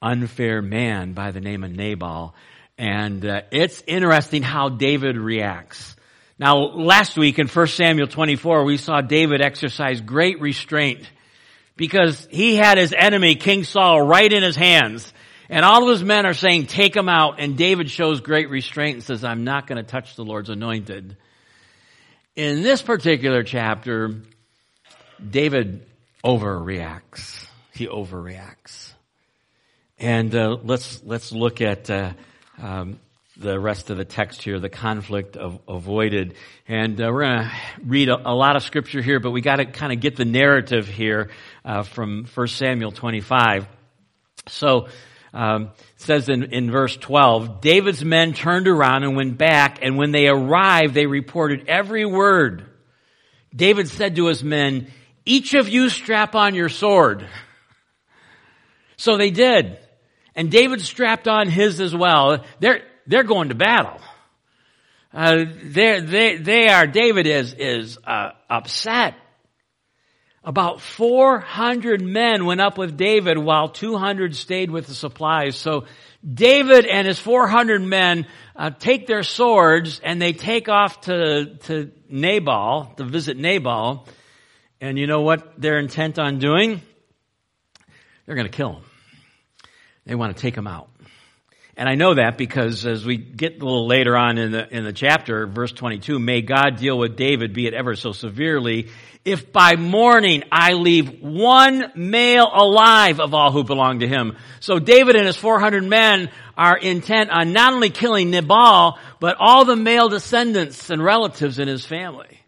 unfair 0.00 0.62
man 0.62 1.12
by 1.12 1.30
the 1.30 1.40
name 1.40 1.64
of 1.64 1.70
Nabal. 1.70 2.34
And 2.78 3.24
uh, 3.24 3.42
it's 3.50 3.82
interesting 3.86 4.42
how 4.42 4.68
David 4.68 5.16
reacts. 5.16 5.96
Now, 6.38 6.58
last 6.58 7.16
week 7.16 7.38
in 7.38 7.48
1 7.48 7.66
Samuel 7.68 8.08
24, 8.08 8.64
we 8.64 8.76
saw 8.76 9.00
David 9.00 9.40
exercise 9.40 10.00
great 10.02 10.40
restraint 10.40 11.08
because 11.76 12.28
he 12.30 12.56
had 12.56 12.76
his 12.76 12.94
enemy, 12.96 13.36
King 13.36 13.64
Saul, 13.64 14.02
right 14.02 14.30
in 14.30 14.42
his 14.42 14.56
hands. 14.56 15.12
And 15.48 15.64
all 15.64 15.84
of 15.84 15.90
his 15.90 16.04
men 16.04 16.26
are 16.26 16.34
saying, 16.34 16.66
take 16.66 16.94
him 16.94 17.08
out. 17.08 17.36
And 17.38 17.56
David 17.56 17.90
shows 17.90 18.20
great 18.20 18.50
restraint 18.50 18.96
and 18.96 19.02
says, 19.02 19.24
I'm 19.24 19.44
not 19.44 19.66
going 19.66 19.76
to 19.76 19.88
touch 19.88 20.16
the 20.16 20.24
Lord's 20.24 20.50
anointed. 20.50 21.16
In 22.36 22.62
this 22.62 22.82
particular 22.82 23.42
chapter, 23.42 24.14
David 25.26 25.86
overreacts. 26.22 27.46
He 27.72 27.86
overreacts. 27.86 28.92
And 29.98 30.34
uh, 30.34 30.58
let's 30.62 31.02
let's 31.02 31.32
look 31.32 31.62
at 31.62 31.88
uh, 31.88 32.12
um, 32.58 33.00
the 33.38 33.58
rest 33.58 33.88
of 33.88 33.96
the 33.96 34.04
text 34.04 34.42
here, 34.42 34.60
the 34.60 34.68
conflict 34.68 35.38
of, 35.38 35.60
avoided. 35.66 36.34
And 36.68 37.00
uh, 37.00 37.08
we're 37.10 37.24
going 37.24 37.44
to 37.44 37.52
read 37.82 38.10
a, 38.10 38.30
a, 38.30 38.34
lot 38.34 38.56
of 38.56 38.62
scripture 38.62 39.00
here, 39.00 39.18
but 39.18 39.30
we 39.30 39.40
got 39.40 39.56
to 39.56 39.64
kind 39.64 39.90
of 39.90 40.00
get 40.00 40.16
the 40.16 40.26
narrative 40.26 40.88
here 40.88 41.30
uh, 41.64 41.84
from 41.84 42.26
1 42.34 42.48
Samuel 42.48 42.92
25. 42.92 43.66
So 44.48 44.88
um, 45.36 45.70
says 45.96 46.30
in, 46.30 46.44
in 46.44 46.70
verse 46.70 46.96
12, 46.96 47.60
David's 47.60 48.02
men 48.02 48.32
turned 48.32 48.66
around 48.66 49.04
and 49.04 49.14
went 49.16 49.36
back, 49.36 49.80
and 49.82 49.98
when 49.98 50.10
they 50.10 50.28
arrived, 50.28 50.94
they 50.94 51.04
reported 51.04 51.68
every 51.68 52.06
word. 52.06 52.64
David 53.54 53.88
said 53.88 54.16
to 54.16 54.26
his 54.26 54.42
men, 54.42 54.90
each 55.26 55.52
of 55.52 55.68
you 55.68 55.90
strap 55.90 56.34
on 56.34 56.54
your 56.54 56.70
sword. 56.70 57.28
So 58.96 59.18
they 59.18 59.30
did. 59.30 59.78
And 60.34 60.50
David 60.50 60.80
strapped 60.80 61.28
on 61.28 61.48
his 61.48 61.82
as 61.82 61.94
well. 61.94 62.42
They're, 62.60 62.82
they're 63.06 63.22
going 63.22 63.50
to 63.50 63.54
battle. 63.54 64.00
Uh, 65.12 65.44
they 65.62 66.00
they, 66.00 66.36
they 66.36 66.68
are, 66.68 66.86
David 66.86 67.26
is, 67.26 67.54
is, 67.54 67.98
uh, 68.06 68.30
upset 68.48 69.14
about 70.46 70.80
400 70.80 72.00
men 72.00 72.46
went 72.46 72.60
up 72.60 72.78
with 72.78 72.96
David 72.96 73.36
while 73.36 73.68
200 73.68 74.36
stayed 74.36 74.70
with 74.70 74.86
the 74.86 74.94
supplies. 74.94 75.56
So 75.56 75.86
David 76.24 76.86
and 76.86 77.04
his 77.04 77.18
400 77.18 77.82
men 77.82 78.28
uh, 78.54 78.70
take 78.70 79.08
their 79.08 79.24
swords 79.24 80.00
and 80.04 80.22
they 80.22 80.32
take 80.32 80.68
off 80.68 81.00
to, 81.02 81.56
to 81.64 81.90
Nabal, 82.08 82.94
to 82.96 83.04
visit 83.04 83.36
Nabal. 83.36 84.06
And 84.80 84.96
you 84.96 85.08
know 85.08 85.22
what 85.22 85.60
they're 85.60 85.80
intent 85.80 86.16
on 86.20 86.38
doing? 86.38 86.80
They're 88.24 88.36
going 88.36 88.48
to 88.48 88.56
kill 88.56 88.74
him. 88.74 88.82
They 90.06 90.14
want 90.14 90.36
to 90.36 90.40
take 90.40 90.56
him 90.56 90.68
out. 90.68 90.88
And 91.78 91.90
I 91.90 91.94
know 91.94 92.14
that 92.14 92.38
because 92.38 92.86
as 92.86 93.04
we 93.04 93.18
get 93.18 93.60
a 93.60 93.64
little 93.64 93.86
later 93.86 94.16
on 94.16 94.38
in 94.38 94.52
the, 94.52 94.74
in 94.74 94.84
the 94.84 94.94
chapter, 94.94 95.46
verse 95.46 95.72
22, 95.72 96.18
may 96.18 96.40
God 96.40 96.76
deal 96.76 96.98
with 96.98 97.16
David, 97.16 97.52
be 97.52 97.66
it 97.66 97.74
ever 97.74 97.94
so 97.94 98.12
severely, 98.12 98.88
if 99.26 99.52
by 99.52 99.76
morning 99.76 100.44
I 100.50 100.72
leave 100.72 101.20
one 101.20 101.92
male 101.94 102.48
alive 102.50 103.20
of 103.20 103.34
all 103.34 103.52
who 103.52 103.62
belong 103.62 104.00
to 104.00 104.08
him. 104.08 104.36
So 104.60 104.78
David 104.78 105.16
and 105.16 105.26
his 105.26 105.36
400 105.36 105.84
men 105.84 106.30
are 106.56 106.78
intent 106.78 107.30
on 107.30 107.52
not 107.52 107.74
only 107.74 107.90
killing 107.90 108.30
Nabal, 108.30 108.98
but 109.20 109.36
all 109.38 109.66
the 109.66 109.76
male 109.76 110.08
descendants 110.08 110.88
and 110.88 111.04
relatives 111.04 111.58
in 111.58 111.68
his 111.68 111.84
family. 111.84 112.40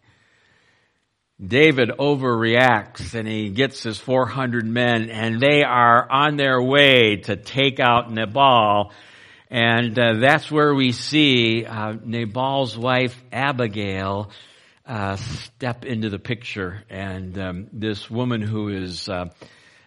David 1.45 1.91
overreacts 1.91 3.15
and 3.15 3.29
he 3.29 3.51
gets 3.51 3.83
his 3.83 3.99
400 3.99 4.65
men 4.65 5.11
and 5.11 5.39
they 5.39 5.63
are 5.63 6.11
on 6.11 6.37
their 6.37 6.63
way 6.63 7.17
to 7.17 7.37
take 7.37 7.79
out 7.79 8.11
Nabal 8.11 8.93
and 9.51 9.99
uh, 9.99 10.15
that's 10.15 10.51
where 10.51 10.75
we 10.75 10.93
see 10.93 11.65
uh, 11.65 11.95
Nabal's 12.05 12.77
wife 12.77 13.17
Abigail 13.33 14.31
uh, 14.87 15.17
step 15.17 15.85
into 15.85 16.11
the 16.11 16.19
picture. 16.19 16.83
And 16.91 17.39
um, 17.39 17.67
this 17.73 18.11
woman 18.11 18.43
who 18.43 18.69
is 18.69 19.09
uh, 19.09 19.27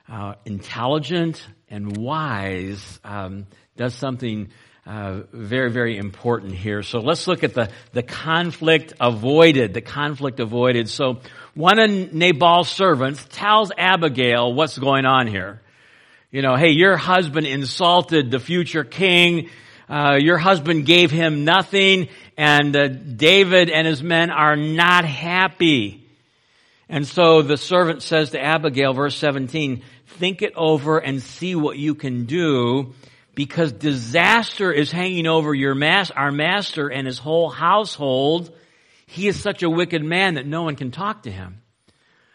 uh, 0.10 0.36
intelligent 0.46 1.46
and 1.70 1.98
wise 1.98 3.00
um, 3.04 3.48
does 3.78 3.94
something 3.94 4.50
uh, 4.86 5.22
very, 5.32 5.70
very 5.72 5.98
important 5.98 6.54
here. 6.54 6.82
So 6.82 7.00
let's 7.00 7.28
look 7.28 7.44
at 7.44 7.54
the, 7.54 7.70
the 7.94 8.04
conflict 8.04 8.94
avoided, 9.00 9.76
the 9.76 9.82
conflict 9.82 10.40
avoided. 10.40 10.90
So 10.90 11.22
one 11.54 11.78
of 11.78 12.14
Nabal's 12.14 12.70
servants 12.70 13.24
tells 13.30 13.72
Abigail 13.78 14.54
what's 14.54 14.78
going 14.78 15.06
on 15.06 15.28
here. 15.28 15.61
You 16.32 16.42
know, 16.42 16.56
hey, 16.56 16.70
your 16.70 16.96
husband 16.96 17.46
insulted 17.46 18.32
the 18.32 18.40
future 18.40 18.86
king. 18.86 19.50
Uh, 19.90 20.16
your 20.18 20.38
husband 20.38 20.86
gave 20.86 21.12
him 21.12 21.44
nothing 21.44 22.08
and 22.38 22.74
uh, 22.74 22.88
David 22.88 23.70
and 23.70 23.86
his 23.86 24.02
men 24.02 24.30
are 24.30 24.56
not 24.56 25.04
happy. 25.04 26.08
And 26.88 27.06
so 27.06 27.42
the 27.42 27.58
servant 27.58 28.02
says 28.02 28.32
to 28.32 28.42
Abigail, 28.42 28.94
verse 28.94 29.18
17, 29.18 29.84
think 30.08 30.42
it 30.42 30.54
over 30.56 31.00
and 31.00 31.22
see 31.22 31.56
what 31.56 31.78
you 31.78 31.96
can 31.96 32.26
do 32.26 32.94
because 33.36 33.74
disaster 33.74 34.72
is 34.72 34.90
hanging 34.90 35.28
over 35.28 35.54
your 35.54 35.76
mas- 35.76 36.12
our 36.12 36.32
master 36.32 36.88
and 36.88 37.06
his 37.06 37.20
whole 37.20 37.50
household. 37.50 38.56
He 39.06 39.28
is 39.28 39.38
such 39.38 39.64
a 39.64 39.70
wicked 39.70 40.04
man 40.04 40.36
that 40.36 40.46
no 40.46 40.64
one 40.64 40.78
can 40.78 40.92
talk 40.92 41.24
to 41.24 41.32
him. 41.32 41.61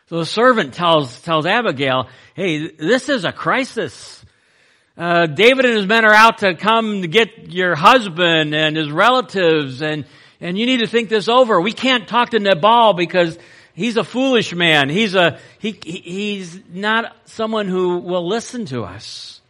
So 0.09 0.19
the 0.19 0.27
servant 0.27 0.75
tells, 0.75 1.21
tells 1.23 1.47
Abigail, 1.47 2.09
hey, 2.35 2.71
this 2.71 3.09
is 3.09 3.25
a 3.25 3.33
crisis. 3.33 4.25
Uh, 4.97 5.27
David 5.27 5.65
and 5.65 5.77
his 5.77 5.87
men 5.87 6.05
are 6.05 6.15
out 6.15 6.39
to 6.39 6.55
come 6.55 7.03
to 7.03 7.09
get 7.09 7.51
your 7.51 7.75
husband 7.75 8.55
and 8.55 8.77
his 8.77 8.91
relatives 8.91 9.83
and, 9.83 10.07
and 10.41 10.57
you 10.57 10.65
need 10.65 10.79
to 10.79 10.87
think 10.87 11.09
this 11.09 11.29
over. 11.29 11.61
We 11.61 11.73
can't 11.73 12.07
talk 12.07 12.31
to 12.31 12.39
Nabal 12.39 12.95
because 12.95 13.37
he's 13.75 13.97
a 13.97 14.05
foolish 14.05 14.55
man. 14.55 14.91
He's 14.91 15.17
a, 15.17 15.41
he, 15.59 15.73
he's 15.83 16.61
not 16.73 17.17
someone 17.25 17.67
who 17.67 17.99
will 17.99 18.29
listen 18.29 18.65
to 18.67 18.85
us. 18.85 19.41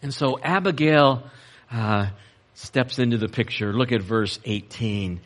And 0.00 0.14
so 0.14 0.38
Abigail 0.40 1.24
uh, 1.72 2.10
steps 2.54 3.00
into 3.00 3.18
the 3.18 3.28
picture. 3.28 3.72
Look 3.72 3.90
at 3.90 4.00
verse 4.00 4.38
18. 4.44 5.20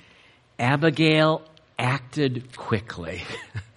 Abigail 0.59 1.43
acted 1.79 2.57
quickly. 2.57 3.23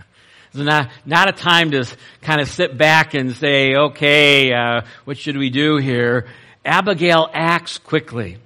it's 0.53 0.63
not, 0.63 0.91
not 1.03 1.29
a 1.29 1.31
time 1.31 1.71
to 1.71 1.83
kind 2.21 2.39
of 2.39 2.47
sit 2.47 2.77
back 2.77 3.15
and 3.15 3.33
say, 3.33 3.75
okay, 3.75 4.53
uh, 4.53 4.81
what 5.03 5.17
should 5.17 5.35
we 5.35 5.49
do 5.49 5.77
here? 5.77 6.27
Abigail 6.63 7.27
acts 7.33 7.79
quickly. 7.79 8.37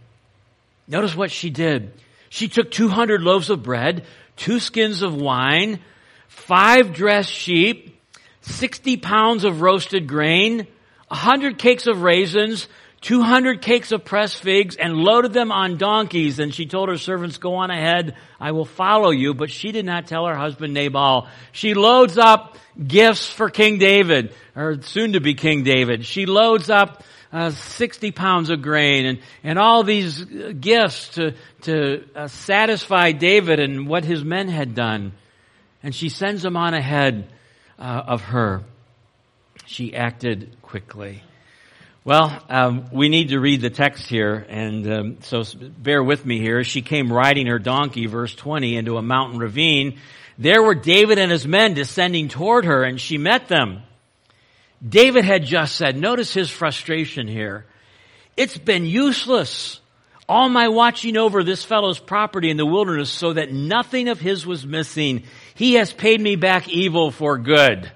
Notice 0.88 1.16
what 1.18 1.32
she 1.32 1.50
did. 1.50 1.92
She 2.30 2.48
took 2.48 2.72
200 2.72 3.22
loaves 3.22 3.50
of 3.50 3.62
bread, 3.62 4.06
two 4.38 4.60
skins 4.60 5.02
of 5.02 5.16
wine, 5.16 5.80
five 6.30 6.94
dressed 6.94 7.32
sheep, 7.32 8.00
60 8.42 8.98
pounds 8.98 9.44
of 9.44 9.62
roasted 9.62 10.08
grain, 10.08 10.66
a 11.12 11.16
hundred 11.16 11.58
cakes 11.58 11.88
of 11.88 12.04
raisins, 12.04 12.70
200 13.02 13.62
cakes 13.62 13.92
of 13.92 14.04
pressed 14.04 14.42
figs 14.42 14.76
and 14.76 14.96
loaded 14.96 15.32
them 15.34 15.52
on 15.52 15.78
donkeys. 15.78 16.40
And 16.40 16.54
she 16.54 16.66
told 16.66 16.90
her 16.90 16.98
servants, 16.98 17.38
go 17.38 17.56
on 17.56 17.70
ahead. 17.70 18.16
I 18.40 18.52
will 18.52 18.66
follow 18.66 19.12
you. 19.12 19.34
But 19.34 19.52
she 19.52 19.72
did 19.72 19.86
not 19.86 20.08
tell 20.08 20.26
her 20.26 20.36
husband 20.36 20.74
Nabal. 20.74 21.28
She 21.52 21.74
loads 21.74 22.18
up 22.18 22.58
gifts 22.86 23.30
for 23.30 23.50
King 23.50 23.78
David, 23.78 24.34
or 24.56 24.82
soon 24.82 25.14
to 25.14 25.20
be 25.20 25.36
King 25.36 25.64
David. 25.64 26.06
She 26.06 26.26
loads 26.26 26.70
up 26.70 27.04
uh, 27.32 27.52
60 27.52 28.12
pounds 28.12 28.50
of 28.50 28.62
grain 28.62 29.06
and, 29.06 29.20
and 29.44 29.60
all 29.60 29.84
these 29.84 30.24
gifts 30.24 31.10
to, 31.10 31.34
to 31.62 32.04
uh, 32.16 32.28
satisfy 32.28 33.12
David 33.12 33.60
and 33.60 33.88
what 33.88 34.06
his 34.06 34.24
men 34.24 34.48
had 34.48 34.76
done. 34.76 35.14
And 35.84 35.94
she 35.94 36.10
sends 36.10 36.42
them 36.42 36.58
on 36.58 36.74
ahead 36.74 37.30
uh, 37.78 38.04
of 38.08 38.22
her. 38.22 38.64
She 39.66 39.94
acted 39.96 40.56
quickly. 40.62 41.22
Well, 42.08 42.42
um, 42.48 42.86
we 42.94 43.10
need 43.10 43.30
to 43.30 43.40
read 43.42 43.60
the 43.60 43.70
text 43.70 44.08
here, 44.08 44.46
and 44.48 44.94
um, 44.94 45.18
so 45.24 45.44
bear 45.60 46.02
with 46.02 46.26
me 46.26 46.40
here. 46.40 46.64
She 46.64 46.82
came 46.82 47.12
riding 47.12 47.48
her 47.48 47.60
donkey, 47.60 48.06
verse 48.06 48.34
20, 48.34 48.78
into 48.78 48.96
a 48.96 49.02
mountain 49.02 49.40
ravine. 49.40 50.00
There 50.38 50.64
were 50.64 50.74
David 50.74 51.18
and 51.18 51.30
his 51.30 51.46
men 51.46 51.74
descending 51.74 52.30
toward 52.30 52.64
her, 52.64 52.86
and 52.86 52.98
she 52.98 53.18
met 53.18 53.50
them. 53.50 53.84
David 54.88 55.26
had 55.26 55.44
just 55.44 55.76
said, 55.76 55.98
notice 55.98 56.34
his 56.34 56.50
frustration 56.50 57.28
here. 57.28 57.66
It's 58.38 58.58
been 58.58 58.86
useless. 58.86 59.82
All 60.30 60.48
my 60.48 60.70
watching 60.70 61.18
over 61.18 61.44
this 61.44 61.66
fellow's 61.66 62.00
property 62.00 62.50
in 62.50 62.56
the 62.56 62.66
wilderness 62.66 63.10
so 63.10 63.34
that 63.34 63.52
nothing 63.52 64.08
of 64.08 64.22
his 64.22 64.48
was 64.48 64.66
missing. 64.66 65.24
He 65.56 65.74
has 65.74 65.92
paid 65.92 66.22
me 66.22 66.38
back 66.38 66.70
evil 66.70 67.12
for 67.12 67.38
good. 67.38 67.92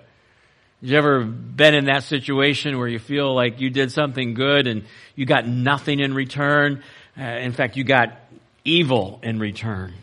You 0.84 0.98
ever 0.98 1.24
been 1.24 1.76
in 1.76 1.86
that 1.86 2.04
situation 2.04 2.80
where 2.80 2.88
you 2.88 2.98
feel 2.98 3.36
like 3.36 3.62
you 3.62 3.70
did 3.70 3.92
something 3.92 4.34
good 4.34 4.66
and 4.66 4.84
you 5.16 5.28
got 5.28 5.48
nothing 5.48 6.00
in 6.00 6.16
return? 6.16 6.82
Uh, 7.16 7.24
in 7.24 7.52
fact, 7.52 7.78
you 7.78 7.84
got 7.84 8.18
evil 8.66 9.20
in 9.22 9.38
return. 9.38 9.94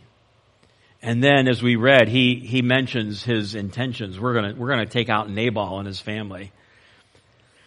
And 1.02 1.22
then 1.22 1.48
as 1.48 1.60
we 1.60 1.74
read, 1.74 2.08
he, 2.08 2.36
he 2.36 2.62
mentions 2.62 3.24
his 3.24 3.56
intentions. 3.56 4.20
We're 4.20 4.34
gonna, 4.34 4.54
we're 4.56 4.68
gonna 4.68 4.86
take 4.86 5.08
out 5.08 5.28
Nabal 5.28 5.78
and 5.78 5.86
his 5.86 6.00
family. 6.00 6.52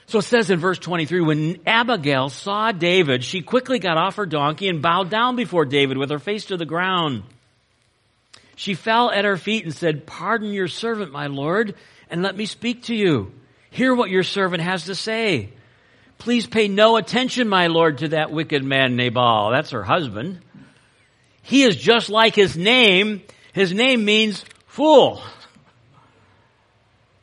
So 0.05 0.19
it 0.19 0.23
says 0.23 0.49
in 0.49 0.59
verse 0.59 0.79
23, 0.79 1.21
when 1.21 1.59
Abigail 1.65 2.29
saw 2.29 2.71
David, 2.71 3.25
she 3.25 3.41
quickly 3.41 3.79
got 3.79 3.97
off 3.97 4.15
her 4.17 4.25
donkey 4.25 4.69
and 4.69 4.81
bowed 4.81 5.09
down 5.09 5.35
before 5.35 5.65
David 5.65 5.97
with 5.97 6.11
her 6.11 6.19
face 6.19 6.45
to 6.45 6.57
the 6.57 6.65
ground. 6.65 7.23
She 8.55 8.73
fell 8.73 9.11
at 9.11 9.25
her 9.25 9.37
feet 9.37 9.65
and 9.65 9.73
said, 9.73 10.05
pardon 10.05 10.51
your 10.51 10.67
servant, 10.67 11.11
my 11.11 11.27
lord 11.27 11.75
and 12.11 12.21
let 12.21 12.35
me 12.35 12.45
speak 12.45 12.83
to 12.83 12.95
you. 12.95 13.31
Hear 13.71 13.95
what 13.95 14.09
your 14.09 14.23
servant 14.23 14.61
has 14.61 14.85
to 14.85 14.95
say. 14.95 15.53
Please 16.17 16.45
pay 16.45 16.67
no 16.67 16.97
attention, 16.97 17.47
my 17.47 17.67
lord, 17.67 17.99
to 17.99 18.09
that 18.09 18.31
wicked 18.31 18.63
man 18.63 18.95
Nabal. 18.95 19.49
That's 19.49 19.71
her 19.71 19.81
husband. 19.81 20.41
He 21.41 21.63
is 21.63 21.75
just 21.75 22.09
like 22.09 22.35
his 22.35 22.55
name. 22.55 23.23
His 23.53 23.73
name 23.73 24.05
means 24.05 24.45
fool. 24.67 25.23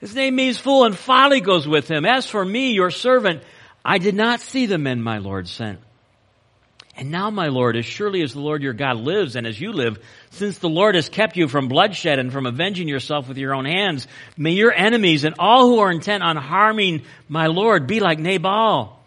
His 0.01 0.14
name 0.14 0.35
means 0.35 0.59
fool 0.59 0.85
and 0.85 0.96
folly 0.96 1.40
goes 1.40 1.68
with 1.68 1.88
him. 1.88 2.05
As 2.05 2.29
for 2.29 2.44
me, 2.44 2.72
your 2.72 2.90
servant, 2.90 3.42
I 3.85 3.98
did 3.98 4.14
not 4.14 4.40
see 4.40 4.66
the 4.66 4.79
men 4.79 5.03
my 5.03 5.18
Lord 5.18 5.48
sent. 5.48 5.81
And 6.98 7.12
now, 7.12 7.30
my 7.30 7.46
Lord, 7.46 7.76
as 7.76 7.87
surely 7.87 8.22
as 8.22 8.32
the 8.32 8.40
Lord 8.40 8.61
your 8.61 8.72
God 8.72 8.96
lives 8.96 9.37
and 9.37 9.46
as 9.46 9.61
you 9.61 9.72
live, 9.72 10.04
since 10.30 10.58
the 10.58 10.68
Lord 10.68 10.96
has 10.96 11.08
kept 11.08 11.37
you 11.37 11.46
from 11.46 11.68
bloodshed 11.68 12.18
and 12.18 12.32
from 12.32 12.44
avenging 12.44 12.88
yourself 12.88 13.28
with 13.28 13.38
your 13.38 13.54
own 13.54 13.66
hands, 13.66 14.08
may 14.37 14.50
your 14.50 14.72
enemies 14.72 15.22
and 15.22 15.37
all 15.38 15.68
who 15.68 15.78
are 15.78 15.92
intent 15.92 16.24
on 16.24 16.37
harming 16.37 17.02
my 17.28 17.46
Lord 17.46 17.87
be 17.87 18.00
like 18.00 18.18
Nabal. 18.18 18.98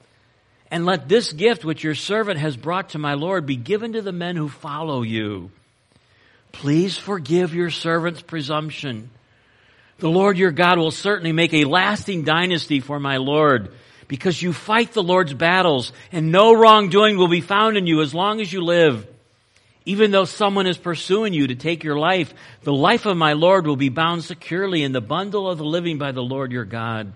And 0.72 0.86
let 0.86 1.10
this 1.10 1.34
gift 1.34 1.66
which 1.66 1.84
your 1.84 1.96
servant 1.96 2.40
has 2.40 2.56
brought 2.56 2.92
to 2.92 2.98
my 2.98 3.16
Lord 3.16 3.46
be 3.46 3.58
given 3.58 3.92
to 3.92 4.02
the 4.02 4.14
men 4.14 4.38
who 4.38 4.48
follow 4.48 5.02
you. 5.02 5.52
Please 6.54 6.98
forgive 6.98 7.54
your 7.54 7.72
servant's 7.72 8.22
presumption. 8.22 9.10
The 9.98 10.10
Lord 10.10 10.38
your 10.38 10.52
God 10.52 10.78
will 10.78 10.92
certainly 10.92 11.34
make 11.34 11.54
a 11.54 11.66
lasting 11.66 12.24
dynasty 12.24 12.80
for 12.80 13.02
my 13.02 13.18
Lord 13.18 13.74
because 14.12 14.42
you 14.42 14.52
fight 14.52 14.92
the 14.92 15.02
Lord's 15.02 15.34
battles 15.34 15.94
and 16.12 16.34
no 16.34 16.52
wrongdoing 16.54 17.18
will 17.18 17.30
be 17.30 17.40
found 17.40 17.78
in 17.78 17.88
you 17.88 18.02
as 18.02 18.14
long 18.14 18.42
as 18.42 18.52
you 18.52 18.60
live. 18.62 19.08
Even 19.86 20.12
though 20.12 20.26
someone 20.26 20.68
is 20.68 20.78
pursuing 20.78 21.32
you 21.32 21.48
to 21.48 21.56
take 21.56 21.86
your 21.86 21.98
life, 21.98 22.34
the 22.64 22.74
life 22.74 23.06
of 23.06 23.16
my 23.16 23.32
Lord 23.32 23.66
will 23.66 23.78
be 23.78 23.88
bound 23.88 24.26
securely 24.26 24.84
in 24.84 24.92
the 24.92 25.00
bundle 25.00 25.50
of 25.50 25.60
the 25.60 25.64
living 25.64 25.98
by 25.98 26.12
the 26.12 26.22
Lord 26.22 26.52
your 26.52 26.66
God. 26.66 27.14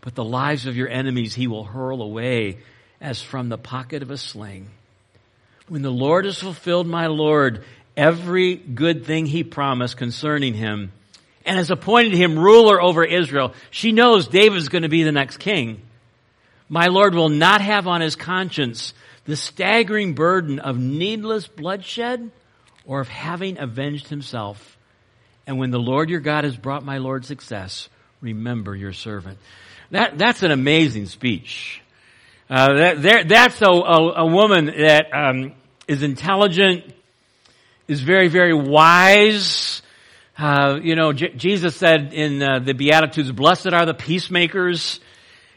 But 0.00 0.14
the 0.14 0.24
lives 0.24 0.64
of 0.64 0.78
your 0.78 0.88
enemies 0.88 1.34
he 1.34 1.46
will 1.46 1.64
hurl 1.64 2.00
away 2.00 2.56
as 3.02 3.20
from 3.20 3.50
the 3.50 3.58
pocket 3.58 4.00
of 4.02 4.10
a 4.10 4.16
sling. 4.16 4.70
When 5.68 5.82
the 5.82 5.90
Lord 5.90 6.24
has 6.24 6.38
fulfilled 6.38 6.86
my 6.86 7.08
Lord 7.08 7.64
every 7.98 8.54
good 8.54 9.04
thing 9.04 9.26
he 9.26 9.44
promised 9.44 9.98
concerning 9.98 10.54
him 10.54 10.90
and 11.44 11.58
has 11.58 11.70
appointed 11.70 12.14
him 12.14 12.38
ruler 12.38 12.80
over 12.80 13.04
Israel, 13.04 13.52
she 13.70 13.92
knows 13.92 14.26
David's 14.26 14.70
going 14.70 14.84
to 14.84 14.88
be 14.88 15.02
the 15.02 15.12
next 15.12 15.36
king. 15.36 15.82
My 16.72 16.86
Lord 16.86 17.16
will 17.16 17.28
not 17.28 17.60
have 17.60 17.88
on 17.88 18.00
his 18.00 18.14
conscience 18.14 18.94
the 19.24 19.34
staggering 19.34 20.14
burden 20.14 20.60
of 20.60 20.78
needless 20.78 21.48
bloodshed 21.48 22.30
or 22.86 23.00
of 23.00 23.08
having 23.08 23.58
avenged 23.58 24.06
himself. 24.08 24.78
And 25.48 25.58
when 25.58 25.72
the 25.72 25.80
Lord 25.80 26.08
your 26.08 26.20
God 26.20 26.44
has 26.44 26.56
brought 26.56 26.84
my 26.84 26.98
Lord 26.98 27.24
success, 27.24 27.88
remember 28.20 28.76
your 28.76 28.92
servant. 28.92 29.38
That, 29.90 30.16
that's 30.16 30.44
an 30.44 30.52
amazing 30.52 31.06
speech. 31.06 31.82
Uh, 32.48 32.74
that, 32.74 33.02
there, 33.02 33.24
that's 33.24 33.60
a, 33.62 33.70
a, 33.70 34.12
a, 34.22 34.26
woman 34.26 34.66
that 34.66 35.12
um, 35.12 35.54
is 35.88 36.04
intelligent, 36.04 36.84
is 37.88 38.00
very, 38.00 38.28
very 38.28 38.54
wise. 38.54 39.82
Uh, 40.38 40.78
you 40.80 40.94
know, 40.94 41.12
J- 41.12 41.34
Jesus 41.34 41.74
said 41.74 42.12
in 42.12 42.42
uh, 42.42 42.60
the 42.60 42.74
Beatitudes, 42.74 43.30
"Blessed 43.30 43.72
are 43.72 43.86
the 43.86 43.94
peacemakers." 43.94 45.00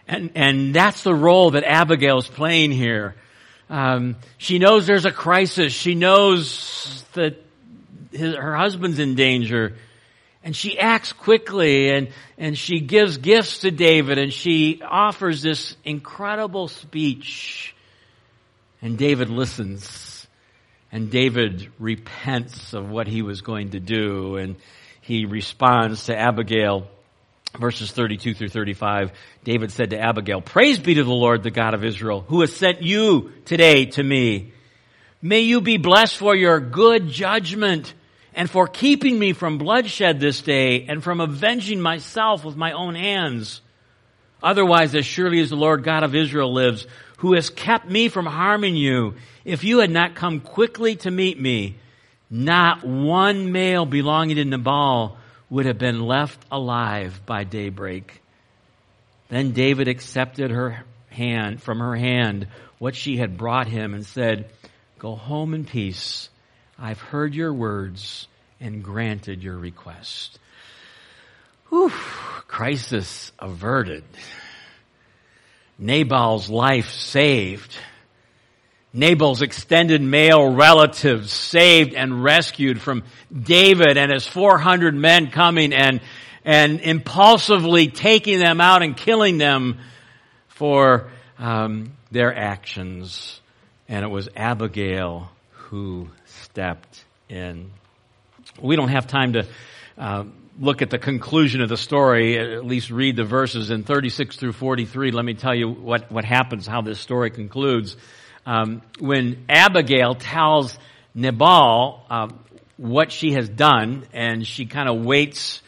And, 0.07 0.31
and 0.35 0.73
that's 0.73 1.03
the 1.03 1.15
role 1.15 1.51
that 1.51 1.63
Abigail 1.63 2.17
is 2.17 2.27
playing 2.27 2.71
here. 2.71 3.15
Um, 3.69 4.17
she 4.37 4.59
knows 4.59 4.85
there's 4.85 5.05
a 5.05 5.11
crisis. 5.11 5.73
She 5.73 5.95
knows 5.95 7.03
that 7.13 7.41
his, 8.11 8.35
her 8.35 8.55
husband's 8.55 8.99
in 8.99 9.15
danger. 9.15 9.77
And 10.43 10.55
she 10.55 10.77
acts 10.77 11.13
quickly 11.13 11.89
and, 11.89 12.09
and 12.37 12.57
she 12.57 12.81
gives 12.81 13.17
gifts 13.17 13.59
to 13.59 13.71
David 13.71 14.17
and 14.17 14.33
she 14.33 14.81
offers 14.83 15.41
this 15.41 15.77
incredible 15.85 16.67
speech. 16.67 17.73
And 18.81 18.97
David 18.97 19.29
listens. 19.29 20.27
And 20.91 21.09
David 21.09 21.71
repents 21.79 22.73
of 22.73 22.89
what 22.89 23.07
he 23.07 23.21
was 23.21 23.41
going 23.41 23.71
to 23.71 23.79
do. 23.79 24.35
And 24.35 24.57
he 25.01 25.25
responds 25.25 26.05
to 26.05 26.17
Abigail, 26.17 26.87
verses 27.59 27.91
32 27.91 28.33
through 28.33 28.49
35. 28.49 29.11
David 29.43 29.71
said 29.71 29.91
to 29.91 29.99
Abigail, 29.99 30.41
Praise 30.41 30.79
be 30.79 30.95
to 30.95 31.03
the 31.03 31.11
Lord, 31.11 31.43
the 31.43 31.51
God 31.51 31.73
of 31.73 31.83
Israel, 31.83 32.21
who 32.27 32.41
has 32.41 32.55
sent 32.55 32.81
you 32.81 33.31
today 33.45 33.85
to 33.85 34.03
me. 34.03 34.53
May 35.21 35.41
you 35.41 35.61
be 35.61 35.77
blessed 35.77 36.17
for 36.17 36.35
your 36.35 36.59
good 36.59 37.07
judgment 37.07 37.93
and 38.33 38.49
for 38.49 38.67
keeping 38.67 39.17
me 39.17 39.33
from 39.33 39.57
bloodshed 39.57 40.19
this 40.19 40.41
day 40.41 40.85
and 40.87 41.03
from 41.03 41.21
avenging 41.21 41.79
myself 41.79 42.43
with 42.43 42.55
my 42.55 42.71
own 42.71 42.95
hands. 42.95 43.61
Otherwise, 44.41 44.95
as 44.95 45.05
surely 45.05 45.39
as 45.39 45.49
the 45.49 45.55
Lord 45.55 45.83
God 45.83 46.03
of 46.03 46.15
Israel 46.15 46.51
lives, 46.51 46.85
who 47.17 47.35
has 47.35 47.49
kept 47.49 47.89
me 47.89 48.09
from 48.09 48.25
harming 48.25 48.75
you, 48.75 49.15
if 49.45 49.63
you 49.63 49.79
had 49.79 49.91
not 49.91 50.15
come 50.15 50.41
quickly 50.41 50.95
to 50.97 51.11
meet 51.11 51.39
me, 51.39 51.75
not 52.29 52.83
one 52.83 53.51
male 53.51 53.85
belonging 53.85 54.37
to 54.37 54.45
Nabal 54.45 55.17
would 55.53 55.67
have 55.67 55.77
been 55.77 56.01
left 56.01 56.43
alive 56.51 57.21
by 57.27 57.43
daybreak. 57.43 58.23
Then 59.29 59.51
David 59.51 59.87
accepted 59.87 60.49
her 60.49 60.83
hand, 61.09 61.61
from 61.61 61.77
her 61.77 61.95
hand, 61.95 62.47
what 62.79 62.95
she 62.95 63.17
had 63.17 63.37
brought 63.37 63.67
him 63.67 63.93
and 63.93 64.03
said, 64.03 64.49
Go 64.97 65.13
home 65.13 65.53
in 65.53 65.65
peace. 65.65 66.27
I've 66.79 66.99
heard 66.99 67.35
your 67.35 67.53
words 67.53 68.27
and 68.59 68.83
granted 68.83 69.43
your 69.43 69.55
request. 69.55 70.39
Whew, 71.69 71.91
crisis 72.47 73.31
averted. 73.37 74.05
Nabal's 75.77 76.49
life 76.49 76.89
saved. 76.89 77.75
Nabal's 78.93 79.41
extended 79.41 80.03
male 80.03 80.53
relatives 80.53 81.31
saved 81.31 81.95
and 81.95 82.23
rescued 82.23 82.79
from 82.79 83.03
David 83.31 83.97
and 83.97 84.11
his 84.11 84.27
400 84.27 84.93
men 84.93 85.31
coming 85.31 85.73
and, 85.73 85.99
and 86.45 86.79
impulsively 86.79 87.87
taking 87.87 88.37
them 88.37 88.61
out 88.61 88.83
and 88.83 88.95
killing 88.95 89.39
them 89.39 89.79
for 90.49 91.09
um, 91.39 91.93
their 92.11 92.37
actions. 92.37 93.41
And 93.89 94.05
it 94.05 94.09
was 94.09 94.29
Abigail 94.35 95.31
who 95.51 96.09
stepped 96.25 97.03
in. 97.29 97.71
We 98.61 98.75
don't 98.75 98.89
have 98.89 99.07
time 99.07 99.33
to 99.33 99.47
uh, 99.97 100.25
look 100.59 100.83
at 100.83 100.91
the 100.91 100.99
conclusion 100.99 101.61
of 101.61 101.69
the 101.69 101.77
story, 101.77 102.37
at 102.37 102.63
least 102.63 102.91
read 102.91 103.15
the 103.15 103.23
verses 103.23 103.71
in 103.71 103.83
36 103.83 104.35
through 104.35 104.53
43. 104.53 105.09
Let 105.09 105.25
me 105.25 105.33
tell 105.33 105.55
you 105.55 105.69
what, 105.69 106.11
what 106.11 106.25
happens, 106.25 106.67
how 106.67 106.81
this 106.81 106.99
story 106.99 107.31
concludes 107.31 107.97
um, 108.45 108.81
when 108.99 109.45
Abigail 109.49 110.15
tells 110.15 110.77
Nabal 111.15 112.05
uh, 112.09 112.29
what 112.77 113.11
she 113.11 113.33
has 113.33 113.47
done, 113.47 114.05
and 114.13 114.45
she 114.45 114.65
kind 114.65 114.89
of 114.89 115.03
waits 115.03 115.61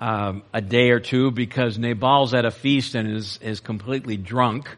um, 0.00 0.42
a 0.52 0.60
day 0.60 0.90
or 0.90 1.00
two 1.00 1.30
because 1.30 1.78
Nabal's 1.78 2.34
at 2.34 2.44
a 2.44 2.50
feast 2.50 2.94
and 2.94 3.16
is 3.16 3.38
is 3.42 3.60
completely 3.60 4.16
drunk, 4.16 4.76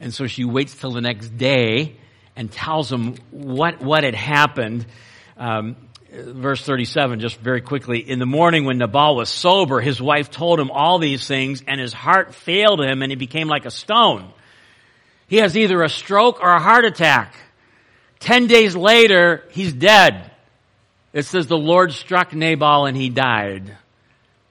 and 0.00 0.12
so 0.12 0.26
she 0.26 0.44
waits 0.44 0.74
till 0.74 0.92
the 0.92 1.00
next 1.00 1.36
day 1.36 1.96
and 2.36 2.50
tells 2.50 2.90
him 2.90 3.14
what 3.30 3.80
what 3.80 4.04
had 4.04 4.14
happened. 4.14 4.86
Um, 5.36 5.76
verse 6.14 6.62
37, 6.62 7.20
just 7.20 7.38
very 7.38 7.60
quickly. 7.60 7.98
In 7.98 8.18
the 8.18 8.26
morning 8.26 8.64
when 8.64 8.78
Nabal 8.78 9.16
was 9.16 9.28
sober, 9.28 9.80
his 9.80 10.00
wife 10.00 10.30
told 10.30 10.60
him 10.60 10.70
all 10.70 10.98
these 10.98 11.26
things 11.26 11.62
and 11.66 11.80
his 11.80 11.92
heart 11.92 12.34
failed 12.34 12.80
him 12.80 13.02
and 13.02 13.10
he 13.10 13.16
became 13.16 13.48
like 13.48 13.66
a 13.66 13.70
stone. 13.70 14.32
He 15.26 15.36
has 15.36 15.56
either 15.56 15.82
a 15.82 15.88
stroke 15.88 16.40
or 16.40 16.50
a 16.50 16.60
heart 16.60 16.84
attack. 16.84 17.34
Ten 18.18 18.46
days 18.46 18.74
later, 18.76 19.44
he's 19.50 19.72
dead. 19.72 20.30
It 21.12 21.24
says 21.24 21.46
the 21.46 21.56
Lord 21.56 21.92
struck 21.92 22.32
Nabal 22.32 22.86
and 22.86 22.96
he 22.96 23.08
died. 23.08 23.76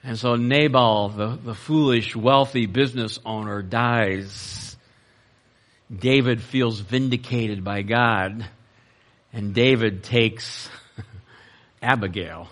And 0.03 0.17
so 0.17 0.35
Nabal, 0.35 1.09
the, 1.09 1.39
the 1.43 1.55
foolish, 1.55 2.15
wealthy 2.15 2.65
business 2.65 3.19
owner, 3.25 3.61
dies. 3.61 4.75
David 5.93 6.41
feels 6.41 6.79
vindicated 6.79 7.63
by 7.63 7.81
God. 7.81 8.45
And 9.31 9.53
David 9.53 10.03
takes 10.03 10.69
Abigail 11.81 12.47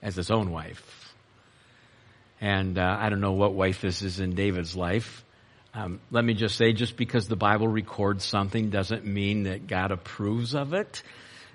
as 0.00 0.16
his 0.16 0.30
own 0.30 0.50
wife. 0.50 1.14
And 2.40 2.78
uh, 2.78 2.96
I 2.98 3.08
don't 3.08 3.20
know 3.20 3.32
what 3.32 3.54
wife 3.54 3.80
this 3.80 4.02
is 4.02 4.20
in 4.20 4.34
David's 4.34 4.76
life. 4.76 5.24
Um, 5.76 6.00
let 6.10 6.24
me 6.24 6.32
just 6.32 6.56
say, 6.56 6.72
just 6.72 6.96
because 6.96 7.28
the 7.28 7.36
Bible 7.36 7.68
records 7.68 8.24
something 8.24 8.70
doesn't 8.70 9.04
mean 9.04 9.42
that 9.42 9.66
God 9.66 9.90
approves 9.92 10.54
of 10.54 10.72
it. 10.72 11.02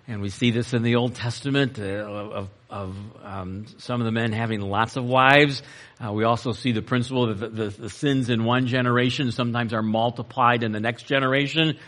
And 0.07 0.21
we 0.21 0.29
see 0.29 0.51
this 0.51 0.73
in 0.73 0.83
the 0.83 0.97
Old 0.97 1.15
Testament 1.15 1.79
uh, 1.79 1.83
of, 1.83 2.49
of 2.69 2.95
um, 3.23 3.65
some 3.79 3.99
of 3.99 4.05
the 4.05 4.11
men 4.11 4.31
having 4.31 4.61
lots 4.61 4.95
of 4.95 5.05
wives. 5.05 5.63
Uh, 5.99 6.13
we 6.13 6.23
also 6.23 6.51
see 6.51 6.71
the 6.71 6.83
principle 6.83 7.33
that 7.33 7.39
the, 7.39 7.49
the, 7.49 7.69
the, 7.69 7.89
sins 7.89 8.29
in 8.29 8.43
one 8.43 8.67
generation 8.67 9.31
sometimes 9.31 9.73
are 9.73 9.81
multiplied 9.81 10.61
in 10.61 10.71
the 10.71 10.79
next 10.79 11.07
generation. 11.07 11.79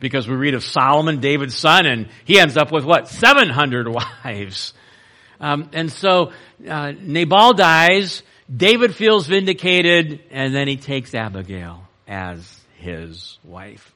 Because 0.00 0.28
we 0.28 0.34
read 0.34 0.52
of 0.52 0.62
Solomon, 0.62 1.20
David's 1.20 1.56
son, 1.56 1.86
and 1.86 2.10
he 2.26 2.38
ends 2.38 2.58
up 2.58 2.70
with 2.70 2.84
what? 2.84 3.08
700 3.08 3.88
wives. 4.24 4.74
Um, 5.40 5.70
and 5.72 5.90
so 5.90 6.32
uh, 6.68 6.92
Nabal 7.00 7.54
dies. 7.54 8.22
David 8.54 8.94
feels 8.96 9.26
vindicated 9.26 10.20
and 10.30 10.54
then 10.54 10.66
he 10.66 10.76
takes 10.76 11.14
Abigail 11.14 11.86
as 12.08 12.60
his 12.78 13.38
wife. 13.44 13.94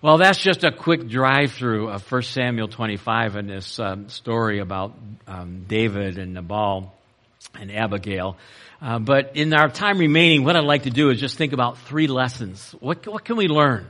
Well, 0.00 0.18
that's 0.18 0.42
just 0.42 0.64
a 0.64 0.72
quick 0.72 1.08
drive 1.08 1.52
through 1.52 1.90
of 1.90 2.10
1 2.10 2.22
Samuel 2.22 2.68
25 2.68 3.36
and 3.36 3.48
this 3.48 3.78
um, 3.78 4.08
story 4.08 4.60
about 4.60 4.96
um, 5.26 5.64
David 5.68 6.18
and 6.18 6.34
Nabal 6.34 6.92
and 7.54 7.70
Abigail. 7.70 8.36
Uh, 8.80 8.98
but 8.98 9.36
in 9.36 9.52
our 9.54 9.68
time 9.68 9.98
remaining, 9.98 10.42
what 10.42 10.56
I'd 10.56 10.64
like 10.64 10.84
to 10.84 10.90
do 10.90 11.10
is 11.10 11.20
just 11.20 11.36
think 11.36 11.52
about 11.52 11.78
three 11.78 12.08
lessons. 12.08 12.74
What, 12.80 13.06
what 13.06 13.24
can 13.24 13.36
we 13.36 13.46
learn 13.46 13.86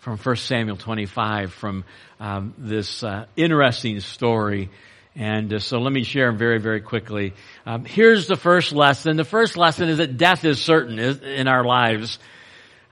from 0.00 0.18
1 0.18 0.36
Samuel 0.36 0.76
25 0.76 1.52
from 1.52 1.84
um, 2.18 2.52
this 2.58 3.02
uh, 3.02 3.26
interesting 3.36 4.00
story 4.00 4.70
and 5.16 5.52
uh, 5.52 5.58
so 5.58 5.78
let 5.78 5.92
me 5.92 6.04
share 6.04 6.26
them 6.26 6.38
very, 6.38 6.58
very 6.58 6.80
quickly. 6.80 7.34
Um, 7.66 7.84
here's 7.84 8.26
the 8.26 8.36
first 8.36 8.72
lesson. 8.72 9.16
The 9.16 9.24
first 9.24 9.56
lesson 9.56 9.88
is 9.88 9.98
that 9.98 10.16
death 10.16 10.44
is 10.44 10.60
certain 10.60 10.98
in 10.98 11.48
our 11.48 11.64
lives. 11.64 12.18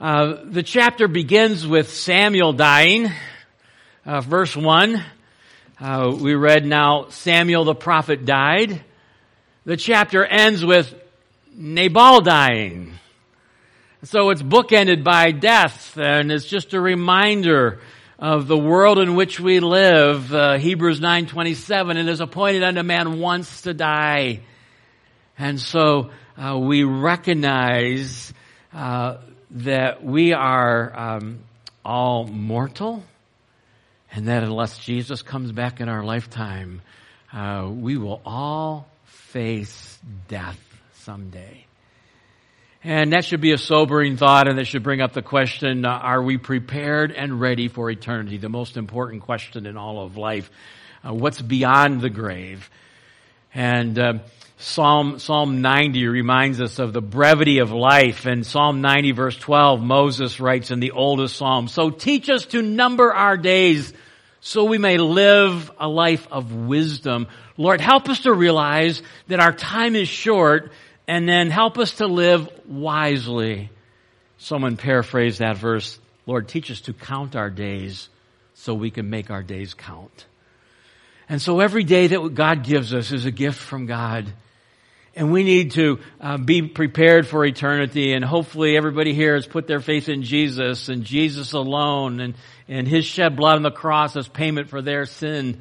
Uh, 0.01 0.37
the 0.45 0.63
chapter 0.63 1.09
begins 1.09 1.67
with 1.67 1.93
Samuel 1.93 2.53
dying. 2.53 3.11
Uh, 4.05 4.21
verse 4.21 4.57
1, 4.57 5.05
uh, 5.81 6.17
we 6.19 6.35
read 6.35 6.65
now 6.65 7.09
Samuel 7.11 7.65
the 7.65 7.75
prophet 7.75 8.25
died. 8.25 8.83
The 9.65 9.77
chapter 9.77 10.25
ends 10.25 10.65
with 10.65 10.95
Nabal 11.55 12.21
dying. 12.21 12.95
So 14.05 14.31
it's 14.31 14.43
bookended 14.43 15.05
by 15.05 15.33
death, 15.33 15.99
and 15.99 16.33
it's 16.33 16.47
just 16.47 16.73
a 16.73 16.81
reminder 16.81 17.81
of 18.19 18.49
the 18.49 18.59
world 18.59 18.99
in 18.99 19.15
which 19.15 19.39
we 19.39 19.61
live, 19.61 20.35
uh, 20.35 20.59
Hebrews 20.59 21.01
9:27, 21.01 21.97
it 21.97 22.09
is 22.09 22.21
appointed 22.21 22.65
unto 22.65 22.83
man 22.83 23.21
once 23.21 23.63
to 23.63 23.73
die. 23.73 24.41
And 25.39 25.61
so 25.61 26.11
uh, 26.37 26.59
we 26.59 26.83
recognize 26.83 28.33
uh, 28.75 29.19
that 29.53 30.05
we 30.05 30.33
are 30.33 30.99
um, 30.99 31.39
all 31.85 32.27
mortal, 32.27 33.05
and 34.11 34.27
that 34.27 34.43
unless 34.43 34.79
Jesus 34.79 35.23
comes 35.23 35.53
back 35.53 35.81
in 35.81 35.89
our 35.89 36.03
lifetime, 36.03 36.83
uh, 37.33 37.71
we 37.71 37.97
will 37.97 38.21
all 38.25 38.89
face 39.05 39.97
death 40.27 40.59
someday. 40.95 41.68
And 42.85 43.13
that 43.13 43.25
should 43.25 43.41
be 43.41 43.53
a 43.53 43.59
sobering 43.59 44.17
thought 44.17 44.47
and 44.47 44.59
that 44.59 44.67
should 44.67 44.85
bring 44.85 45.01
up 45.01 45.13
the 45.13 45.23
question, 45.23 45.85
uh, 45.85 45.91
are 45.91 46.23
we 46.23 46.39
prepared 46.39 47.11
and 47.11 47.41
ready 47.41 47.67
for 47.67 47.91
eternity? 47.91 48.39
The 48.39 48.49
most 48.49 48.77
important 48.77 49.23
question 49.23 49.67
in 49.67 49.77
all 49.77 50.05
of 50.05 50.17
life. 50.17 50.49
Uh, 51.05 51.13
what's 51.13 51.43
beyond 51.43 52.01
the 52.01 52.11
grave? 52.11 52.71
And 53.53 53.99
uh, 53.99 54.13
Psalm 54.59 55.19
Psalm 55.19 55.61
90 55.61 56.07
reminds 56.07 56.61
us 56.61 56.79
of 56.79 56.93
the 56.93 57.01
brevity 57.01 57.59
of 57.59 57.73
life. 57.73 58.27
And 58.27 58.47
Psalm 58.47 58.81
90 58.81 59.11
verse 59.11 59.37
12, 59.37 59.83
Moses 59.83 60.39
writes 60.39 60.71
in 60.71 60.79
the 60.79 60.93
oldest 60.93 61.35
psalm, 61.35 61.67
So 61.67 61.91
teach 61.91 62.31
us 62.31 62.47
to 62.47 62.63
number 62.63 63.13
our 63.13 63.37
days 63.37 63.93
so 64.41 64.65
we 64.65 64.79
may 64.79 64.99
live 64.99 65.71
a 65.81 65.89
life 65.89 66.29
of 66.31 66.55
wisdom. 66.55 67.27
Lord, 67.57 67.81
help 67.81 68.09
us 68.09 68.21
to 68.21 68.33
realize 68.33 69.03
that 69.27 69.41
our 69.41 69.53
time 69.53 69.97
is 69.97 70.09
short 70.09 70.71
and 71.09 71.29
then 71.29 71.51
help 71.51 71.79
us 71.79 71.93
to 71.97 72.07
live 72.07 72.49
wisely. 72.69 73.71
Someone 74.37 74.77
paraphrased 74.77 75.41
that 75.41 75.57
verse, 75.57 75.99
Lord, 76.27 76.47
teach 76.47 76.71
us 76.71 76.83
to 76.83 76.93
count 76.93 77.35
our 77.35 77.51
days 77.51 78.11
so 78.55 78.75
we 78.75 78.91
can 78.91 79.09
make 79.09 79.31
our 79.31 79.43
days 79.43 79.73
count. 79.75 80.27
And 81.29 81.41
so 81.43 81.61
every 81.61 81.83
day 81.83 82.07
that 82.09 82.35
God 82.35 82.63
gives 82.63 82.93
us 82.93 83.11
is 83.11 83.25
a 83.25 83.31
gift 83.31 83.59
from 83.59 83.87
God. 83.87 84.33
and 85.19 85.33
we 85.33 85.43
need 85.43 85.73
to 85.73 85.99
uh, 86.21 86.39
be 86.39 86.63
prepared 86.63 87.27
for 87.27 87.45
eternity. 87.45 88.13
And 88.13 88.25
hopefully, 88.25 88.77
everybody 88.77 89.15
here 89.15 89.35
has 89.35 89.49
put 89.49 89.67
their 89.67 89.81
faith 89.81 90.09
in 90.09 90.23
Jesus 90.23 90.89
and 90.89 91.03
Jesus 91.05 91.53
alone, 91.53 92.21
and 92.21 92.35
and 92.69 92.87
His 92.87 93.05
shed 93.05 93.35
blood 93.35 93.57
on 93.57 93.63
the 93.63 93.73
cross 93.73 94.15
as 94.15 94.29
payment 94.29 94.69
for 94.69 94.81
their 94.81 95.07
sin. 95.07 95.61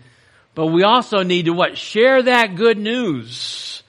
But 0.54 0.68
we 0.68 0.84
also 0.84 1.24
need 1.24 1.46
to 1.46 1.54
what 1.54 1.78
share 1.78 2.22
that 2.22 2.56
good 2.56 2.78
news 2.78 3.82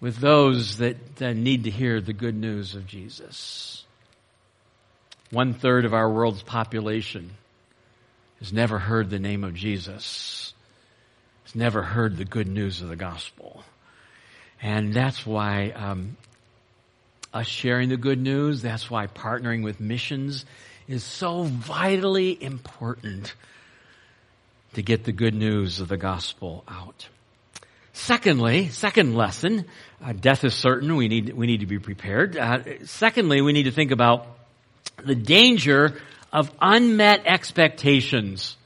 with 0.00 0.16
those 0.16 0.78
that, 0.78 1.16
that 1.16 1.36
need 1.36 1.64
to 1.64 1.70
hear 1.70 2.00
the 2.00 2.12
good 2.12 2.34
news 2.34 2.74
of 2.74 2.86
Jesus. 2.86 3.84
One 5.30 5.54
third 5.54 5.84
of 5.84 5.94
our 5.94 6.10
world's 6.10 6.42
population 6.42 7.30
has 8.38 8.52
never 8.52 8.78
heard 8.78 9.10
the 9.10 9.18
name 9.18 9.44
of 9.44 9.54
Jesus, 9.54 10.54
has 11.44 11.54
never 11.54 11.82
heard 11.82 12.16
the 12.16 12.24
good 12.24 12.48
news 12.48 12.80
of 12.80 12.88
the 12.88 12.96
gospel. 12.96 13.62
And 14.62 14.92
that's 14.92 15.26
why 15.26 15.70
um, 15.70 16.16
us 17.32 17.46
sharing 17.46 17.90
the 17.90 17.96
good 17.96 18.20
news, 18.20 18.62
that's 18.62 18.90
why 18.90 19.06
partnering 19.06 19.62
with 19.62 19.80
missions 19.80 20.44
is 20.88 21.04
so 21.04 21.44
vitally 21.44 22.42
important 22.42 23.34
to 24.74 24.82
get 24.82 25.04
the 25.04 25.12
good 25.12 25.34
news 25.34 25.80
of 25.80 25.88
the 25.88 25.96
gospel 25.96 26.64
out. 26.66 27.08
Secondly, 27.92 28.68
second 28.68 29.16
lesson, 29.16 29.64
uh, 30.04 30.12
death 30.12 30.44
is 30.44 30.54
certain. 30.54 30.96
We 30.96 31.08
need, 31.08 31.32
we 31.34 31.46
need 31.46 31.60
to 31.60 31.66
be 31.66 31.78
prepared. 31.78 32.36
Uh, 32.36 32.84
secondly, 32.84 33.40
we 33.40 33.52
need 33.52 33.64
to 33.64 33.72
think 33.72 33.90
about 33.90 34.26
the 35.04 35.14
danger 35.14 36.00
of 36.32 36.50
unmet 36.60 37.22
expectations. 37.26 38.56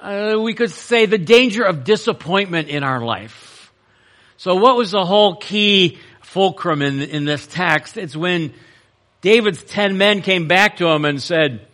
Uh, 0.00 0.38
we 0.40 0.54
could 0.54 0.70
say 0.70 1.06
the 1.06 1.18
danger 1.18 1.62
of 1.62 1.84
disappointment 1.84 2.68
in 2.68 2.82
our 2.82 3.04
life. 3.04 3.72
So 4.36 4.56
what 4.56 4.76
was 4.76 4.90
the 4.90 5.04
whole 5.04 5.36
key 5.36 5.98
fulcrum 6.22 6.82
in, 6.82 7.00
in 7.02 7.24
this 7.24 7.46
text? 7.46 7.96
It's 7.96 8.16
when 8.16 8.52
David's 9.20 9.62
ten 9.62 9.98
men 9.98 10.22
came 10.22 10.48
back 10.48 10.78
to 10.78 10.88
him 10.88 11.04
and 11.04 11.22
said, 11.22 11.66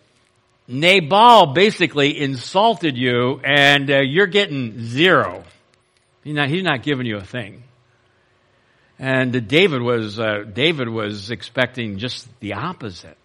Nabal 0.67 1.55
basically 1.55 2.21
insulted 2.21 2.99
you 2.99 3.41
and 3.43 3.91
uh, 3.91 4.01
you're 4.01 4.27
getting 4.27 4.83
zero. 4.83 5.45
He's 6.25 6.35
not, 6.35 6.49
he's 6.49 6.65
not 6.65 6.83
giving 6.83 7.07
you 7.07 7.17
a 7.17 7.25
thing. 7.25 7.63
And 8.99 9.47
David 9.47 9.81
was, 9.81 10.19
uh, 10.19 10.45
David 10.53 10.89
was 10.89 11.31
expecting 11.31 11.99
just 11.99 12.27
the 12.41 12.55
opposite. 12.55 13.17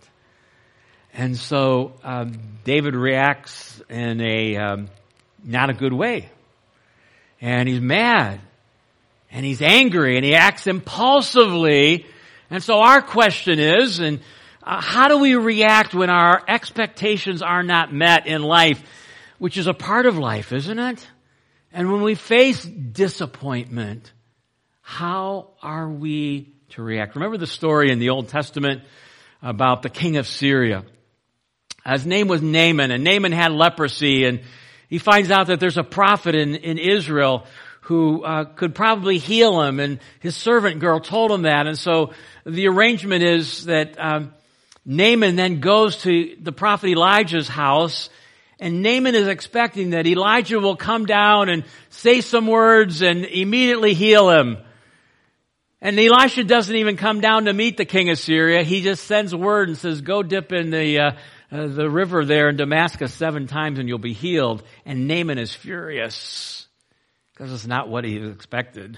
And 1.14 1.38
so 1.38 1.94
um, 2.04 2.34
David 2.64 2.96
reacts 2.96 3.82
in 3.90 4.22
a 4.22 4.58
um, 4.58 4.90
not 5.44 5.70
a 5.70 5.74
good 5.74 5.94
way. 5.94 6.30
And 7.42 7.68
he's 7.68 7.82
mad. 7.82 8.40
And 9.32 9.46
he's 9.46 9.62
angry 9.62 10.16
and 10.16 10.26
he 10.26 10.36
acts 10.36 10.68
impulsively. 10.68 12.06
And 12.50 12.64
so 12.64 12.80
our 12.80 13.02
question 13.02 13.60
is, 13.60 14.00
and 14.00 14.20
uh, 14.62 14.80
how 14.80 15.08
do 15.08 15.18
we 15.18 15.36
react 15.36 15.94
when 15.94 16.10
our 16.10 16.42
expectations 16.48 17.42
are 17.42 17.64
not 17.64 17.92
met 17.92 18.28
in 18.28 18.44
life, 18.44 18.82
which 19.40 19.58
is 19.58 19.68
a 19.68 19.74
part 19.74 20.06
of 20.06 20.18
life, 20.18 20.52
isn't 20.52 20.80
it? 20.80 21.08
And 21.74 21.92
when 21.92 22.04
we 22.04 22.14
face 22.14 22.64
disappointment, 22.64 24.12
how 24.82 25.50
are 25.64 25.90
we 25.90 26.54
to 26.70 26.84
react? 26.84 27.16
Remember 27.16 27.38
the 27.38 27.48
story 27.48 27.92
in 27.92 27.98
the 27.98 28.10
Old 28.10 28.30
Testament 28.30 28.84
about 29.42 29.82
the 29.82 29.90
king 29.90 30.18
of 30.18 30.28
Syria. 30.28 30.84
His 31.84 32.06
name 32.06 32.28
was 32.28 32.44
Naaman, 32.44 32.92
and 32.92 33.04
Naaman 33.04 33.32
had 33.32 33.52
leprosy, 33.52 34.26
and 34.26 34.42
he 34.88 35.00
finds 35.00 35.32
out 35.32 35.48
that 35.48 35.60
there's 35.60 35.80
a 35.80 35.84
prophet 35.84 36.36
in, 36.36 36.54
in 36.56 36.78
Israel 36.78 37.48
who 37.82 38.24
uh, 38.24 38.46
could 38.46 38.76
probably 38.76 39.18
heal 39.18 39.60
him, 39.64 39.80
and 39.80 40.00
his 40.20 40.36
servant 40.38 40.80
girl 40.80 41.00
told 41.00 41.32
him 41.32 41.42
that, 41.42 41.66
and 41.66 41.78
so 41.78 42.14
the 42.46 42.68
arrangement 42.68 43.24
is 43.24 43.66
that 43.66 44.00
um, 44.00 44.32
Naaman 44.86 45.36
then 45.36 45.60
goes 45.60 45.98
to 46.04 46.36
the 46.40 46.52
prophet 46.52 46.90
Elijah's 46.90 47.48
house 47.48 48.10
and 48.63 48.82
Naaman 48.82 49.13
is 49.13 49.28
expecting 49.28 49.89
that 49.89 50.08
Elijah 50.08 50.58
will 50.58 50.78
come 50.78 51.06
down 51.06 51.49
and 51.49 51.65
say 51.89 52.21
some 52.21 52.47
words 52.47 53.02
and 53.02 53.26
immediately 53.26 53.93
heal 53.93 54.30
him. 54.30 54.58
And 55.82 55.99
Elisha 55.99 56.45
doesn't 56.45 56.73
even 56.73 56.95
come 56.95 57.19
down 57.19 57.43
to 57.43 57.54
meet 57.54 57.76
the 57.76 57.84
king 57.84 58.10
of 58.10 58.17
Syria. 58.17 58.63
He 58.63 58.82
just 58.82 59.04
sends 59.04 59.36
word 59.36 59.67
and 59.67 59.78
says, 59.78 59.99
go 59.99 60.23
dip 60.23 60.54
in 60.54 60.69
the, 60.69 60.97
uh, 60.97 61.12
uh, 61.52 61.67
the 61.67 61.89
river 61.89 62.23
there 62.23 62.47
in 62.47 62.56
Damascus 62.56 63.13
seven 63.13 63.47
times 63.47 63.80
and 63.80 63.89
you'll 63.89 63.97
be 63.97 64.13
healed. 64.13 64.63
And 64.86 65.10
Naaman 65.10 65.39
is 65.39 65.54
furious 65.54 66.65
because 67.34 67.52
it's 67.52 67.67
not 67.67 67.89
what 67.89 68.06
he 68.06 68.15
expected. 68.15 68.97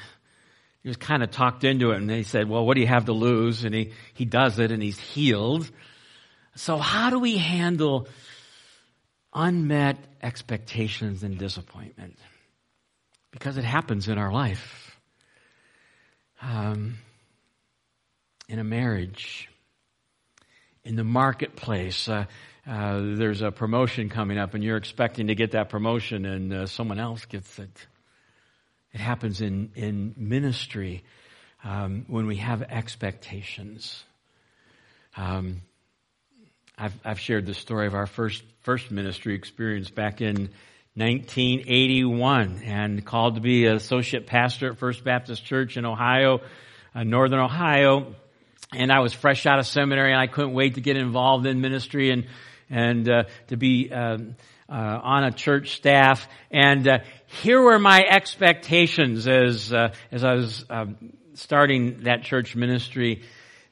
He 0.84 0.90
was 0.90 0.98
kind 0.98 1.24
of 1.24 1.32
talked 1.32 1.64
into 1.64 1.90
it 1.90 1.98
and 1.98 2.12
he 2.12 2.22
said, 2.22 2.48
well, 2.48 2.64
what 2.64 2.76
do 2.76 2.82
you 2.82 2.88
have 2.88 3.06
to 3.06 3.14
lose? 3.14 3.64
And 3.64 3.74
he, 3.74 3.94
he 4.14 4.26
does 4.26 4.60
it 4.60 4.72
and 4.72 4.84
he's 4.84 5.00
healed. 5.00 5.68
So 6.54 6.78
how 6.78 7.10
do 7.10 7.18
we 7.18 7.38
handle 7.38 8.08
unmet 9.36 9.98
expectations 10.24 11.22
and 11.22 11.38
disappointment 11.38 12.18
because 13.32 13.58
it 13.58 13.66
happens 13.66 14.08
in 14.08 14.18
our 14.18 14.32
life. 14.32 14.98
Um, 16.42 16.96
in 18.48 18.60
a 18.60 18.64
marriage, 18.64 19.50
in 20.86 20.96
the 20.96 21.04
marketplace, 21.04 22.08
uh, 22.08 22.26
uh, 22.68 23.00
there's 23.02 23.42
a 23.42 23.52
promotion 23.52 24.10
coming 24.10 24.38
up 24.38 24.54
and 24.54 24.64
you're 24.64 24.78
expecting 24.78 25.28
to 25.28 25.36
get 25.36 25.52
that 25.52 25.70
promotion 25.70 26.26
and 26.26 26.54
uh, 26.54 26.66
someone 26.66 27.00
else 27.00 27.26
gets 27.26 27.60
it. 27.60 27.88
It 28.94 29.00
happens 29.00 29.42
in, 29.42 29.72
in 29.76 30.14
ministry 30.16 31.04
um, 31.64 32.06
when 32.08 32.28
we 32.28 32.38
have 32.38 32.62
expectations. 32.62 34.04
Um, 35.18 35.62
I've, 36.78 36.94
I've 37.06 37.20
shared 37.20 37.46
the 37.46 37.54
story 37.54 37.88
of 37.88 37.94
our 37.94 38.06
first, 38.06 38.44
first 38.64 38.92
ministry 38.92 39.34
experience 39.34 39.90
back 39.90 40.20
in 40.20 40.50
1981 40.96 42.64
and 42.66 43.06
called 43.06 43.36
to 43.36 43.42
be 43.42 43.66
an 43.66 43.78
associate 43.78 44.28
pastor 44.28 44.72
at 44.72 44.78
First 44.78 45.06
Baptist 45.06 45.46
Church 45.46 45.78
in 45.78 45.86
Ohio, 45.86 46.42
uh, 46.94 47.04
Northern 47.04 47.40
Ohio. 47.40 48.14
And 48.74 48.92
I 48.92 49.00
was 49.00 49.14
fresh 49.14 49.46
out 49.46 49.58
of 49.58 49.68
seminary 49.68 50.12
and 50.12 50.20
I 50.20 50.28
couldn't 50.28 50.54
wait 50.54 50.76
to 50.76 50.82
get 50.82 50.98
involved 50.98 51.46
in 51.46 51.62
ministry 51.62 52.12
and, 52.12 52.26
and, 52.70 53.10
uh, 53.10 53.24
to 53.48 53.56
be, 53.56 53.90
um, 53.92 54.36
uh, 54.68 54.74
on 55.02 55.24
a 55.24 55.32
church 55.32 55.78
staff. 55.78 56.28
And, 56.52 56.86
uh, 56.86 57.00
here 57.28 57.62
were 57.62 57.80
my 57.80 58.04
expectations 58.04 59.30
as, 59.30 59.72
uh, 59.72 59.94
as 60.12 60.26
I 60.26 60.34
was, 60.34 60.66
um, 60.70 60.98
starting 61.36 62.02
that 62.02 62.24
church 62.24 62.54
ministry 62.54 63.24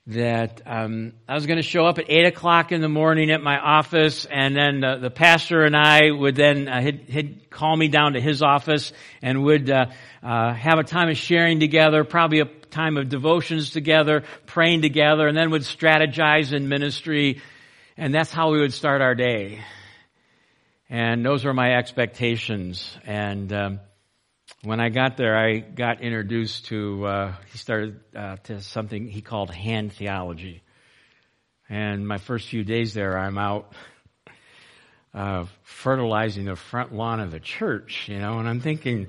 that 0.08 0.62
um, 0.66 1.13
I 1.30 1.34
was 1.34 1.46
going 1.46 1.58
to 1.58 1.63
show 1.63 1.86
up 1.86 1.98
at 1.98 2.10
eight 2.10 2.26
o'clock 2.26 2.74
in 2.74 2.82
the 2.82 2.89
morning 2.89 3.32
at 3.32 3.42
my 3.42 3.58
office, 3.58 4.26
and 4.26 4.54
then 4.56 4.82
the, 4.82 4.98
the 4.98 5.10
pastor 5.10 5.63
and 5.63 5.76
I 5.78 6.12
would 6.12 6.36
then 6.36 6.68
uh, 6.68 6.82
he'd, 6.82 7.06
he'd, 7.08 7.39
call 7.50 7.78
me 7.78 7.88
down 7.88 8.13
to 8.13 8.20
his 8.20 8.42
office 8.42 8.92
and 9.22 9.44
would 9.44 9.70
uh, 9.70 9.86
uh, 10.24 10.54
have 10.54 10.80
a 10.80 10.84
time 10.84 11.08
of 11.08 11.16
sharing 11.16 11.60
together, 11.60 12.04
probably 12.04 12.39
a 12.39 12.46
time 12.46 12.98
of 12.98 13.08
devotions 13.10 13.70
together, 13.70 14.24
praying 14.48 14.82
together, 14.82 15.28
and 15.28 15.38
then 15.38 15.52
would 15.52 15.62
strategize 15.62 16.52
in 16.52 16.68
ministry, 16.68 17.42
and 17.96 18.13
that's 18.13 18.32
how 18.32 18.52
we 18.52 18.60
would 18.60 18.74
start 18.74 19.02
our 19.02 19.13
day. 19.13 19.63
And 20.89 21.24
those 21.24 21.46
were 21.46 21.54
my 21.54 21.76
expectations, 21.76 22.98
and. 23.06 23.54
Um, 23.54 23.80
when 24.63 24.79
I 24.79 24.89
got 24.89 25.17
there, 25.17 25.38
I 25.38 25.60
got 25.60 26.01
introduced 26.01 26.65
to, 26.67 27.06
uh, 27.06 27.36
he 27.51 27.58
started 27.58 27.99
uh, 28.15 28.38
to 28.43 28.62
something 28.62 29.08
he 29.08 29.21
called 29.21 29.53
hand 29.53 29.93
theology. 29.93 30.63
And 31.69 32.08
my 32.08 32.17
first 32.17 32.47
few 32.47 32.63
days 32.63 32.93
there, 32.93 33.17
I'm 33.17 33.38
out 33.38 33.73
uh, 35.13 35.45
fertilizing 35.63 36.45
the 36.45 36.56
front 36.56 36.93
lawn 36.93 37.19
of 37.19 37.32
the 37.32 37.39
church, 37.39 38.08
you 38.08 38.19
know, 38.19 38.39
and 38.39 38.47
I'm 38.47 38.62
thinking, 38.62 39.08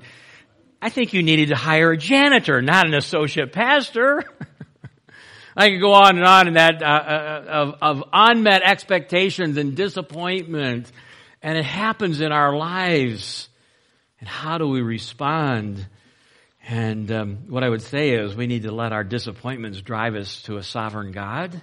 I 0.81 0.89
think 0.89 1.13
you 1.13 1.23
needed 1.23 1.49
to 1.49 1.55
hire 1.55 1.91
a 1.91 1.97
janitor, 1.97 2.61
not 2.61 2.85
an 2.85 2.93
associate 2.93 3.51
pastor. 3.51 4.23
I 5.57 5.69
could 5.69 5.79
go 5.79 5.93
on 5.93 6.17
and 6.17 6.25
on 6.25 6.47
in 6.49 6.53
that 6.55 6.83
uh, 6.83 6.85
uh, 6.85 7.45
of, 7.47 7.75
of 7.81 8.03
unmet 8.11 8.61
expectations 8.61 9.57
and 9.57 9.75
disappointment, 9.75 10.91
and 11.41 11.57
it 11.57 11.65
happens 11.65 12.19
in 12.19 12.31
our 12.31 12.55
lives. 12.55 13.47
And 14.19 14.29
how 14.29 14.57
do 14.57 14.67
we 14.67 14.81
respond? 14.81 15.85
And 16.67 17.11
um, 17.11 17.37
what 17.47 17.63
I 17.63 17.69
would 17.69 17.81
say 17.81 18.11
is 18.11 18.35
we 18.35 18.47
need 18.47 18.63
to 18.63 18.71
let 18.71 18.91
our 18.91 19.03
disappointments 19.03 19.81
drive 19.81 20.15
us 20.15 20.41
to 20.43 20.57
a 20.57 20.63
sovereign 20.63 21.11
God. 21.11 21.61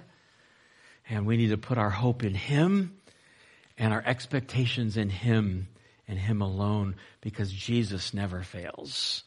And 1.09 1.25
we 1.25 1.37
need 1.37 1.49
to 1.49 1.57
put 1.57 1.77
our 1.77 1.89
hope 1.89 2.23
in 2.23 2.33
Him 2.33 2.97
and 3.77 3.93
our 3.93 4.03
expectations 4.05 4.97
in 4.97 5.09
Him 5.09 5.67
and 6.07 6.17
Him 6.17 6.41
alone 6.41 6.95
because 7.21 7.51
Jesus 7.51 8.13
never 8.13 8.43
fails. 8.43 9.23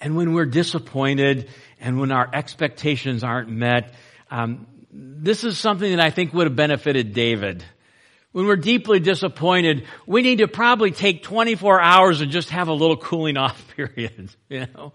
And 0.00 0.16
when 0.16 0.32
we're 0.34 0.46
disappointed 0.46 1.48
and 1.80 1.98
when 1.98 2.12
our 2.12 2.28
expectations 2.32 3.24
aren't 3.24 3.48
met, 3.48 3.94
um, 4.30 4.66
this 4.92 5.44
is 5.44 5.58
something 5.58 5.90
that 5.90 6.00
I 6.00 6.10
think 6.10 6.32
would 6.34 6.46
have 6.46 6.56
benefited 6.56 7.14
David. 7.14 7.64
When 8.34 8.46
we're 8.46 8.56
deeply 8.56 8.98
disappointed, 8.98 9.86
we 10.08 10.20
need 10.20 10.38
to 10.38 10.48
probably 10.48 10.90
take 10.90 11.22
24 11.22 11.80
hours 11.80 12.20
and 12.20 12.32
just 12.32 12.50
have 12.50 12.66
a 12.66 12.72
little 12.72 12.96
cooling 12.96 13.36
off 13.36 13.64
period, 13.76 14.28
you 14.48 14.66
know? 14.74 14.92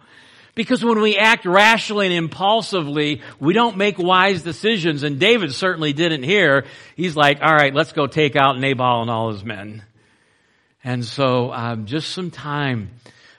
Because 0.55 0.83
when 0.83 0.99
we 0.99 1.15
act 1.15 1.45
rationally 1.45 2.07
and 2.07 2.15
impulsively, 2.15 3.21
we 3.39 3.53
don't 3.53 3.77
make 3.77 3.97
wise 3.97 4.43
decisions, 4.43 5.03
and 5.03 5.21
David 5.21 5.53
certainly 5.53 5.93
didn't 5.93 6.23
here. 6.23 6.65
He's 6.97 7.15
like, 7.15 7.39
all 7.41 7.53
right, 7.53 7.73
let's 7.73 7.93
go 7.93 8.07
take 8.07 8.35
out 8.35 8.59
Nabal 8.59 9.03
and 9.03 9.09
all 9.09 9.31
his 9.31 9.45
men. 9.45 9.83
And 10.83 11.05
so, 11.05 11.53
um, 11.53 11.85
just 11.85 12.11
some 12.11 12.31
time 12.31 12.89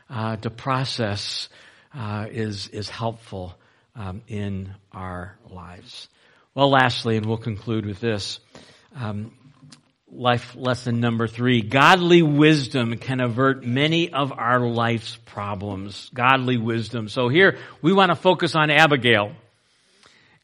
uh, 0.08 0.36
to 0.36 0.48
process 0.48 1.50
uh, 1.94 2.26
is 2.30 2.68
is 2.68 2.88
helpful 2.88 3.54
um, 3.94 4.22
in 4.28 4.74
our 4.92 5.36
lives. 5.50 6.08
Well, 6.54 6.70
lastly, 6.70 7.18
and 7.18 7.26
we'll 7.26 7.36
conclude 7.36 7.84
with 7.84 8.00
this. 8.00 8.40
Um, 8.96 9.32
life 10.12 10.57
lesson 10.57 11.01
number 11.01 11.29
three. 11.29 11.62
Godly 11.62 12.23
wisdom 12.23 12.96
can 12.96 13.20
avert 13.20 13.64
many 13.64 14.12
of 14.12 14.33
our 14.33 14.61
life's 14.61 15.16
problems. 15.16 16.11
Godly 16.12 16.57
wisdom. 16.59 17.09
So 17.09 17.29
here 17.29 17.59
we 17.81 17.92
want 17.92 18.11
to 18.11 18.16
focus 18.16 18.55
on 18.55 18.70
Abigail. 18.70 19.33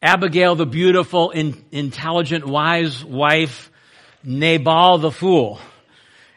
Abigail, 0.01 0.55
the 0.55 0.65
beautiful, 0.65 1.31
in, 1.31 1.63
intelligent, 1.71 2.45
wise 2.45 3.03
wife, 3.03 3.71
Nabal 4.23 4.99
the 4.99 5.11
fool. 5.11 5.59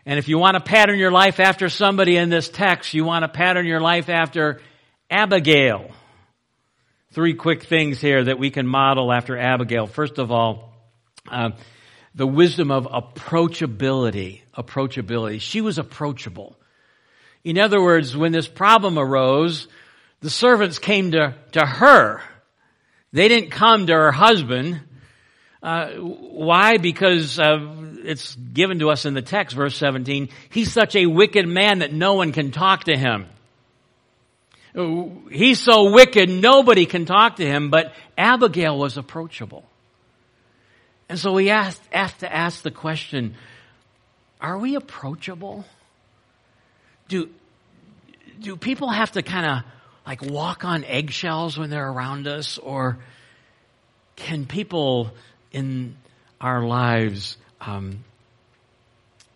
And 0.07 0.19
if 0.19 0.29
you 0.29 0.39
want 0.39 0.55
to 0.55 0.61
pattern 0.61 0.99
your 0.99 1.11
life 1.11 1.41
after 1.41 1.69
somebody 1.69 2.17
in 2.17 2.31
this 2.31 2.49
text, 2.49 2.95
you 2.95 3.05
want 3.05 3.23
to 3.23 3.29
pattern 3.29 3.67
your 3.67 3.81
life 3.81 4.09
after 4.09 4.61
Abigail. 5.11 5.91
Three 7.13 7.35
quick 7.35 7.65
things 7.65 8.01
here 8.01 8.25
that 8.25 8.39
we 8.39 8.51
can 8.51 8.67
model 8.67 9.13
after 9.13 9.37
Abigail. 9.37 9.87
First 9.87 10.19
of 10.19 10.31
all, 10.31 10.73
uh, 11.31 11.51
the 12.15 12.27
wisdom 12.27 12.71
of 12.71 12.87
approachability. 12.87 14.41
Approachability. 14.57 15.41
She 15.41 15.61
was 15.61 15.79
approachable. 15.79 16.57
In 17.45 17.59
other 17.59 17.81
words, 17.81 18.17
when 18.17 18.33
this 18.33 18.49
problem 18.49 18.99
arose, 18.99 19.69
the 20.21 20.31
servants 20.31 20.79
came 20.79 21.13
to, 21.13 21.35
to 21.53 21.65
her. 21.65 22.21
They 23.13 23.29
didn't 23.29 23.51
come 23.51 23.87
to 23.87 23.93
her 23.93 24.13
husband. 24.13 24.81
Uh, 25.63 25.89
why? 25.91 26.79
Because 26.79 27.39
uh, 27.39 27.75
it's 28.05 28.35
given 28.35 28.81
to 28.81 28.91
us 28.91 29.05
in 29.05 29.15
the 29.15 29.23
text, 29.23 29.57
verse 29.57 29.77
17. 29.77 30.29
He's 30.51 30.73
such 30.73 30.97
a 30.97 31.07
wicked 31.07 31.47
man 31.47 31.81
that 31.81 31.93
no 31.93 32.15
one 32.15 32.33
can 32.33 32.51
talk 32.51 32.85
to 32.85 32.97
him. 32.97 33.27
He's 34.73 35.59
so 35.59 35.91
wicked, 35.91 36.31
nobody 36.31 36.87
can 36.87 37.05
talk 37.05 37.37
to 37.37 37.47
him, 37.47 37.71
but 37.71 37.93
Abigail 38.17 38.79
was 38.79 38.97
approachable. 38.97 39.65
And 41.11 41.19
so 41.19 41.33
we 41.33 41.51
asked, 41.51 41.83
have 41.91 42.17
to 42.19 42.33
ask 42.33 42.63
the 42.63 42.71
question, 42.71 43.35
are 44.41 44.57
we 44.57 44.77
approachable? 44.77 45.65
Do, 47.09 47.29
do 48.41 48.57
people 48.57 48.91
have 48.91 49.11
to 49.13 49.23
kind 49.23 49.45
of 49.45 49.73
like 50.07 50.23
walk 50.23 50.65
on 50.65 50.85
eggshells 50.85 51.59
when 51.59 51.69
they're 51.69 51.91
around 51.91 52.29
us 52.29 52.59
or 52.59 52.99
can 54.15 54.47
people 54.47 55.11
in 55.51 55.97
our 56.41 56.65
lives 56.65 57.37
um, 57.61 58.05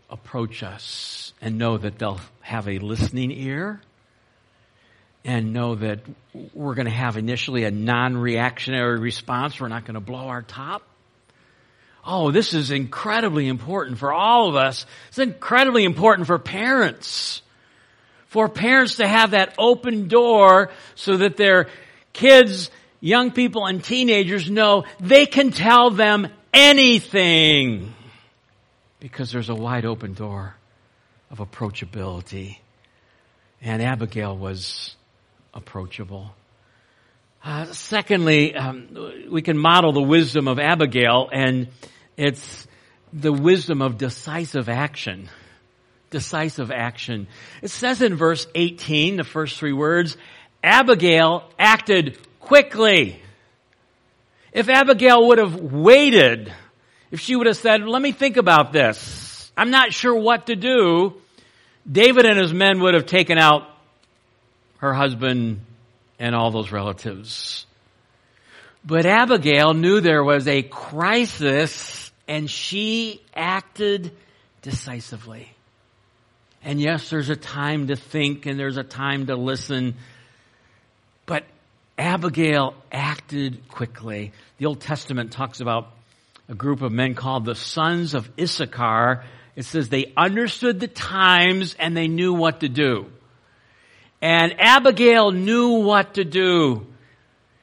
approach 0.09 0.63
us 0.63 1.33
and 1.41 1.59
know 1.59 1.77
that 1.77 1.99
they'll 1.99 2.21
have 2.43 2.69
a 2.69 2.79
listening 2.79 3.33
ear 3.33 3.81
and 5.25 5.53
know 5.53 5.75
that 5.75 5.99
we're 6.55 6.77
going 6.77 6.87
to 6.87 6.93
have 6.93 7.17
initially 7.17 7.65
a 7.65 7.73
non-reactionary 7.73 9.01
response. 9.01 9.59
We're 9.59 9.67
not 9.67 9.85
going 9.85 9.95
to 9.95 10.01
blow 10.01 10.29
our 10.29 10.43
top. 10.43 10.85
Oh, 12.07 12.31
this 12.31 12.53
is 12.53 12.71
incredibly 12.71 13.49
important 13.49 13.99
for 13.99 14.13
all 14.13 14.49
of 14.49 14.57
us. 14.57 14.85
It's 15.09 15.19
incredibly 15.19 15.85
important 15.85 16.27
for 16.27 16.39
parents. 16.39 17.41
For 18.27 18.49
parents 18.49 18.97
to 18.97 19.07
have 19.07 19.31
that 19.31 19.55
open 19.59 20.09
door 20.09 20.71
so 20.97 21.17
that 21.17 21.37
their 21.37 21.69
kids, 22.13 22.71
young 23.01 23.31
people, 23.31 23.67
and 23.67 23.83
teenagers 23.83 24.51
know 24.51 24.85
they 25.01 25.25
can 25.25 25.51
tell 25.51 25.91
them 25.91 26.29
anything. 26.53 27.95
Because 29.01 29.33
there's 29.33 29.49
a 29.49 29.55
wide 29.55 29.85
open 29.87 30.15
door 30.15 30.55
of 31.31 31.39
approachability. 31.39 32.59
And 33.63 33.81
Abigail 33.81 34.37
was 34.37 34.95
approachable. 35.55 36.35
Uh, 37.45 37.67
secondly, 37.73 38.55
um, 38.55 39.29
we 39.31 39.43
can 39.43 39.59
model 39.59 39.93
the 39.93 40.03
wisdom 40.03 40.49
of 40.49 40.59
Abigail 40.59 41.29
and 41.31 41.69
it's 42.17 42.67
the 43.13 43.33
wisdom 43.33 43.83
of 43.83 43.99
decisive 43.99 44.71
action. 44.71 45.29
Decisive 46.09 46.71
action. 46.71 47.27
It 47.61 47.69
says 47.69 48.01
in 48.01 48.15
verse 48.15 48.47
18, 48.55 49.17
the 49.17 49.25
first 49.25 49.59
three 49.59 49.75
words, 49.75 50.17
Abigail 50.63 51.45
acted 51.59 52.19
quickly. 52.41 53.21
If 54.51 54.71
Abigail 54.71 55.29
would 55.29 55.39
have 55.39 55.61
waited, 55.61 56.51
if 57.11 57.21
she 57.21 57.37
would 57.37 57.47
have 57.47 57.59
said, 57.59 57.83
let 57.83 58.01
me 58.01 58.13
think 58.13 58.39
about 58.39 58.73
this. 58.73 59.53
I'm 59.55 59.71
not 59.71 59.93
sure 59.93 60.15
what 60.15 60.47
to 60.47 60.57
do. 60.57 61.15
David 61.91 62.25
and 62.25 62.39
his 62.39 62.55
men 62.55 62.81
would 62.81 62.95
have 62.95 63.05
taken 63.05 63.37
out 63.37 63.69
her 64.79 64.95
husband 64.95 65.61
and 66.19 66.35
all 66.35 66.51
those 66.51 66.73
relatives. 66.73 67.67
But 68.85 69.07
Abigail 69.07 69.75
knew 69.75 70.01
there 70.01 70.23
was 70.23 70.47
a 70.47 70.63
crisis 70.63 72.13
and 72.29 72.51
she 72.51 73.23
acted 73.35 74.13
decisively. 74.63 75.51
And 76.63 76.81
yes, 76.81 77.11
there's 77.11 77.31
a 77.31 77.37
time 77.37 77.89
to 77.89 77.97
think 77.97 78.47
and 78.47 78.59
there's 78.59 78.77
a 78.77 78.83
time 78.83 79.27
to 79.27 79.37
listen, 79.37 79.95
but 81.27 81.45
Abigail 81.99 82.75
acted 82.91 83.69
quickly. 83.69 84.33
The 84.59 84.67
Old 84.67 84.81
Testament 84.81 85.33
talks 85.33 85.61
about 85.61 85.91
a 86.49 86.55
group 86.55 86.83
of 86.83 86.93
men 86.93 87.15
called 87.15 87.45
the 87.45 87.55
sons 87.55 88.15
of 88.15 88.31
Issachar. 88.39 89.25
It 89.57 89.65
says 89.65 89.89
they 89.89 90.13
understood 90.17 90.81
the 90.81 90.89
times 90.89 91.75
and 91.79 91.97
they 91.97 92.09
knew 92.09 92.33
what 92.33 92.61
to 92.61 92.69
do. 92.69 93.07
And 94.25 94.59
Abigail 94.59 95.33
knew 95.33 95.81
what 95.81 96.15
to 96.15 96.25
do. 96.25 96.87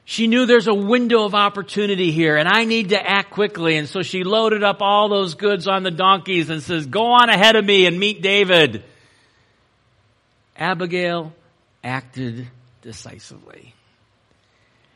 She 0.04 0.28
knew 0.28 0.46
there's 0.46 0.68
a 0.68 0.74
window 0.74 1.24
of 1.24 1.34
opportunity 1.34 2.12
here 2.12 2.36
and 2.36 2.48
I 2.48 2.66
need 2.66 2.90
to 2.90 3.04
act 3.04 3.32
quickly. 3.32 3.76
And 3.76 3.88
so 3.88 4.02
she 4.02 4.22
loaded 4.22 4.62
up 4.62 4.80
all 4.80 5.08
those 5.08 5.34
goods 5.34 5.66
on 5.66 5.82
the 5.82 5.90
donkeys 5.90 6.50
and 6.50 6.62
says, 6.62 6.86
go 6.86 7.14
on 7.14 7.30
ahead 7.30 7.56
of 7.56 7.64
me 7.64 7.86
and 7.86 7.98
meet 7.98 8.22
David. 8.22 8.84
Abigail 10.56 11.32
acted 11.82 12.46
decisively. 12.80 13.74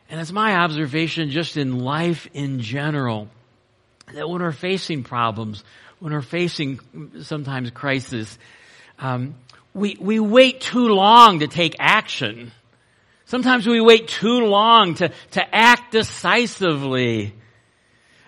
And 0.08 0.20
it's 0.20 0.30
my 0.30 0.58
observation 0.58 1.30
just 1.30 1.56
in 1.56 1.80
life 1.80 2.28
in 2.32 2.60
general 2.60 3.26
that 4.14 4.28
when 4.28 4.40
we're 4.40 4.52
facing 4.52 5.02
problems, 5.02 5.64
when 5.98 6.12
we're 6.12 6.22
facing 6.22 6.78
sometimes 7.22 7.72
crisis, 7.72 8.38
um, 9.00 9.34
we, 9.76 9.96
we 10.00 10.18
wait 10.18 10.62
too 10.62 10.88
long 10.88 11.40
to 11.40 11.46
take 11.46 11.76
action. 11.78 12.50
Sometimes 13.26 13.66
we 13.66 13.80
wait 13.80 14.08
too 14.08 14.46
long 14.46 14.94
to, 14.94 15.10
to 15.32 15.54
act 15.54 15.92
decisively 15.92 17.34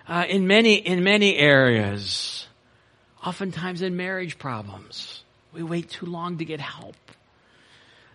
uh, 0.07 0.25
in 0.29 0.45
many 0.45 0.75
in 0.75 1.03
many 1.03 1.35
areas. 1.35 2.47
Oftentimes 3.25 3.81
in 3.81 3.97
marriage 3.97 4.37
problems, 4.37 5.23
we 5.51 5.63
wait 5.63 5.89
too 5.89 6.05
long 6.05 6.37
to 6.37 6.45
get 6.45 6.59
help. 6.59 6.95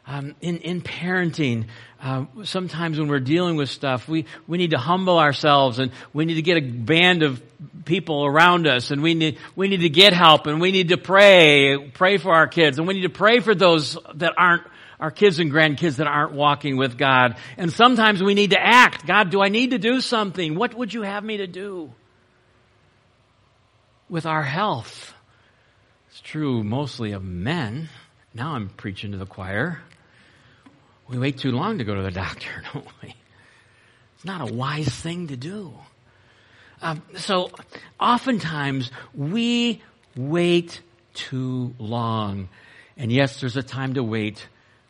Um, 0.07 0.35
in 0.43 0.59
in 0.59 0.83
parenting, 0.83 1.67
uh, 2.03 2.27
sometimes 2.43 2.99
when 2.99 3.09
we're 3.09 3.21
dealing 3.21 3.57
with 3.57 3.71
stuff, 3.71 4.07
we 4.07 4.27
we 4.47 4.59
need 4.59 4.73
to 4.73 4.79
humble 4.79 5.19
ourselves 5.19 5.79
and 5.79 5.93
we 6.13 6.27
need 6.27 6.35
to 6.35 6.43
get 6.43 6.59
a 6.59 6.61
band 6.61 7.23
of 7.23 7.43
people 7.87 8.27
around 8.27 8.67
us, 8.67 8.91
and 8.91 9.03
we 9.03 9.15
need 9.15 9.39
we 9.57 9.69
need 9.69 9.81
to 9.81 9.89
get 9.89 10.13
help, 10.13 10.47
and 10.47 10.61
we 10.61 10.73
need 10.73 10.91
to 10.91 10.99
pray 10.99 11.91
pray 11.95 12.19
for 12.19 12.35
our 12.35 12.47
kids, 12.47 12.79
and 12.79 12.87
we 12.87 12.95
need 12.95 13.03
to 13.03 13.09
pray 13.09 13.41
for 13.41 13.55
those 13.55 13.97
that 14.17 14.35
aren't 14.37 14.65
our 15.01 15.11
kids 15.11 15.39
and 15.39 15.51
grandkids 15.51 15.97
that 15.97 16.07
aren't 16.07 16.33
walking 16.33 16.77
with 16.77 16.99
God. 16.99 17.37
And 17.57 17.73
sometimes 17.73 18.23
we 18.23 18.35
need 18.35 18.51
to 18.51 18.61
act. 18.61 19.07
God, 19.07 19.31
do 19.31 19.43
I 19.43 19.49
need 19.49 19.71
to 19.71 19.79
do 19.79 20.01
something? 20.01 20.55
What 20.55 20.75
would 20.75 20.93
you 20.93 21.03
have 21.03 21.25
me 21.25 21.39
to 21.39 21.47
do? 21.47 21.93
With 24.09 24.27
our 24.27 24.43
health. 24.43 25.15
It's 26.11 26.21
true 26.21 26.63
mostly 26.63 27.13
of 27.13 27.25
men. 27.25 27.89
Now 28.35 28.55
I'm 28.55 28.69
preaching 28.69 29.13
to 29.13 29.19
the 29.19 29.27
choir. 29.27 29.81
We 31.15 31.21
wait 31.21 31.39
too 31.39 31.53
long 31.53 31.79
to 31.79 31.85
go 31.85 31.95
to 31.95 32.03
the 32.03 32.11
doctor, 32.25 32.51
don't 32.73 32.89
we? 33.01 33.15
It's 34.17 34.25
not 34.25 34.41
a 34.41 34.53
wise 34.53 34.89
thing 34.89 35.29
to 35.29 35.37
do. 35.37 35.73
Um, 36.83 37.03
so 37.17 37.51
oftentimes 38.01 38.91
we 39.15 39.81
wait 40.17 40.81
too 41.15 41.73
long. 41.79 42.49
And 42.97 43.13
yes, 43.13 43.41
there's 43.41 43.57
a 43.57 43.63
time 43.63 43.95
to 43.95 44.03
wait, 44.03 44.45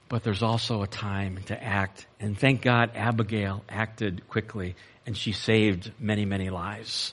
but 0.09 0.25
there's 0.25 0.43
also 0.43 0.83
a 0.83 0.87
time 0.87 1.41
to 1.47 1.63
act. 1.63 2.07
And 2.19 2.39
thank 2.39 2.63
God 2.63 2.93
Abigail 2.95 3.63
acted 3.69 4.27
quickly 4.31 4.77
and 5.05 5.15
she 5.15 5.33
saved 5.33 5.93
many, 6.01 6.25
many 6.25 6.49
lives. 6.49 7.13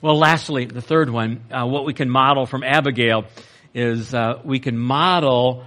Well, 0.00 0.16
lastly, 0.18 0.66
the 0.66 0.82
third 0.82 1.10
one, 1.10 1.46
uh, 1.50 1.66
what 1.66 1.84
we 1.84 1.94
can 1.94 2.08
model 2.08 2.46
from 2.46 2.62
Abigail 2.62 3.24
is 3.74 4.14
uh, 4.14 4.40
we 4.44 4.60
can 4.60 4.78
model 4.78 5.64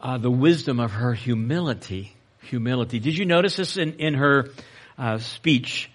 uh, 0.00 0.16
the 0.16 0.30
wisdom 0.30 0.80
of 0.80 0.92
her 0.92 1.12
humility. 1.12 2.14
Humility. 2.50 2.98
Did 2.98 3.16
you 3.16 3.24
notice 3.24 3.56
this 3.56 3.76
in, 3.76 3.94
in 3.94 4.14
her 4.14 4.50
uh, 4.98 5.18
speech 5.18 5.90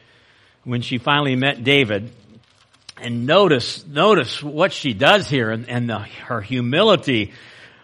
when 0.64 0.82
she 0.82 0.98
finally 0.98 1.36
met 1.36 1.64
David? 1.64 2.12
And 2.98 3.26
notice, 3.26 3.86
notice 3.86 4.42
what 4.42 4.72
she 4.72 4.94
does 4.94 5.30
here 5.30 5.52
and, 5.52 5.68
and 5.68 5.90
the, 5.90 6.00
her 6.00 6.40
humility. 6.40 7.34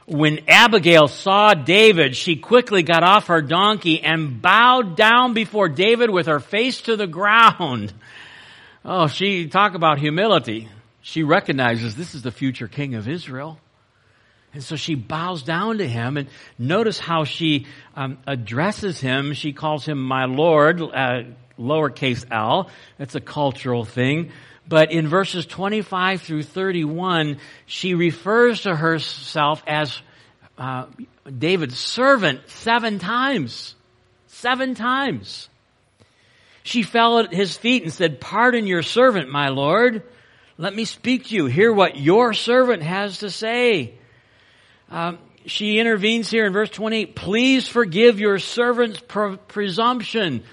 When 0.05 0.39
Abigail 0.47 1.09
saw 1.09 1.53
David, 1.53 2.15
she 2.15 2.38
quickly 2.38 2.82
got 2.82 3.03
off 3.03 3.28
her 3.28 3.41
donkey 3.41 4.01
and 4.01 4.41
bowed 4.41 4.95
down 4.95 5.34
before 5.34 5.67
David 5.67 6.09
with 6.09 6.28
her 6.28 6.39
face 6.39 6.82
to 6.84 6.95
the 6.95 7.07
ground. 7.07 7.93
Oh, 8.86 9.07
she 9.07 9.47
talk 9.47 9.76
about 9.76 9.99
humility. 9.99 10.69
She 11.01 11.24
recognizes 11.24 11.95
this 11.95 12.15
is 12.15 12.22
the 12.22 12.32
future 12.32 12.69
king 12.69 12.95
of 12.95 13.07
Israel. 13.07 13.59
And 14.54 14.64
so 14.64 14.76
she 14.76 14.95
bows 14.95 15.43
down 15.43 15.78
to 15.78 15.88
him 15.88 16.18
and 16.18 16.28
notice 16.60 16.99
how 16.99 17.24
she 17.24 17.68
um, 17.95 18.18
addresses 18.28 18.99
him. 18.99 19.34
She 19.34 19.54
calls 19.54 19.86
him 19.86 20.02
my 20.02 20.26
Lord, 20.26 20.82
uh, 20.82 21.24
lowercase 21.58 22.26
l. 22.32 22.70
That's 22.97 23.16
a 23.16 23.22
cultural 23.22 23.86
thing. 23.86 24.32
But 24.68 24.91
in 24.91 25.08
verses 25.08 25.45
25 25.45 26.22
through 26.22 26.43
31, 26.43 27.38
she 27.66 27.93
refers 27.93 28.62
to 28.62 28.76
herself 28.76 29.64
as 29.68 30.02
uh, 30.58 30.86
David's 31.38 31.78
servant 31.78 32.41
seven 32.47 32.99
times. 32.99 33.76
Seven 34.28 34.76
times. 34.76 35.49
She 36.64 36.84
fell 36.84 37.20
at 37.20 37.34
his 37.34 37.58
feet 37.58 37.84
and 37.84 37.91
said, 37.91 38.22
Pardon 38.22 38.68
your 38.68 38.84
servant, 38.84 39.30
my 39.30 39.49
Lord. 39.49 40.04
Let 40.58 40.76
me 40.76 40.86
speak 40.86 41.28
to 41.28 41.36
you. 41.36 41.45
Hear 41.47 41.74
what 41.74 41.97
your 41.97 42.34
servant 42.34 42.84
has 42.84 43.20
to 43.20 43.30
say. 43.30 43.95
Um, 44.92 45.18
she 45.48 45.80
intervenes 45.80 46.30
here 46.30 46.46
in 46.46 46.54
verse 46.54 46.70
28. 46.70 47.16
Please 47.16 47.68
forgive 47.68 48.20
your 48.20 48.38
servant's 48.38 49.00
pre- 49.00 49.38
presumption. 49.38 50.44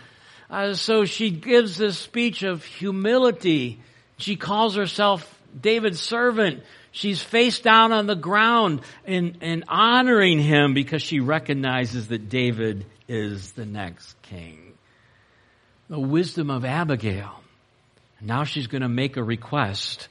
Uh, 0.49 0.72
so 0.72 1.05
she 1.05 1.30
gives 1.30 1.76
this 1.76 1.99
speech 1.99 2.43
of 2.43 2.64
humility. 2.64 3.80
She 4.16 4.36
calls 4.36 4.76
herself 4.76 5.39
David's 5.61 6.01
servant. 6.01 6.62
She's 6.91 7.20
face 7.20 7.61
down 7.61 7.93
on 7.93 8.07
the 8.07 8.16
ground 8.16 8.80
and, 9.05 9.36
and 9.43 9.64
honoring 9.68 10.39
him 10.39 10.72
because 10.72 11.03
she 11.03 11.20
recognizes 11.20 12.09
that 12.09 12.30
David 12.30 12.86
is 13.09 13.53
the 13.53 13.66
next 13.66 14.20
king 14.22 14.68
the 15.89 15.99
wisdom 15.99 16.51
of 16.51 16.64
Abigail. 16.64 17.41
Now 18.20 18.45
she's 18.45 18.66
going 18.66 18.82
to 18.82 18.89
make 18.89 19.16
a 19.16 19.22
request 19.22 20.09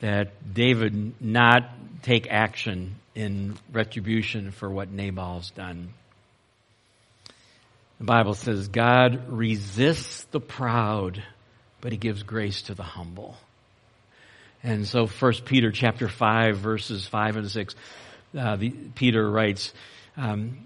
that 0.00 0.52
David 0.52 1.14
not 1.20 1.70
take 2.02 2.26
action 2.28 2.96
in 3.16 3.56
retribution 3.72 4.52
for 4.52 4.70
what 4.70 4.92
Nabal's 4.92 5.50
done. 5.50 5.88
The 7.98 8.04
Bible 8.04 8.34
says 8.34 8.68
God 8.68 9.32
resists 9.32 10.24
the 10.24 10.40
proud, 10.40 11.22
but 11.80 11.92
he 11.92 11.98
gives 11.98 12.22
grace 12.22 12.62
to 12.62 12.74
the 12.74 12.82
humble. 12.82 13.36
And 14.62 14.86
so 14.86 15.06
First 15.06 15.46
Peter 15.46 15.72
chapter 15.72 16.08
5 16.08 16.58
verses 16.58 17.06
5 17.06 17.36
and 17.36 17.50
6, 17.50 17.74
uh, 18.38 18.56
the, 18.56 18.70
Peter 18.94 19.28
writes, 19.28 19.72
um, 20.18 20.58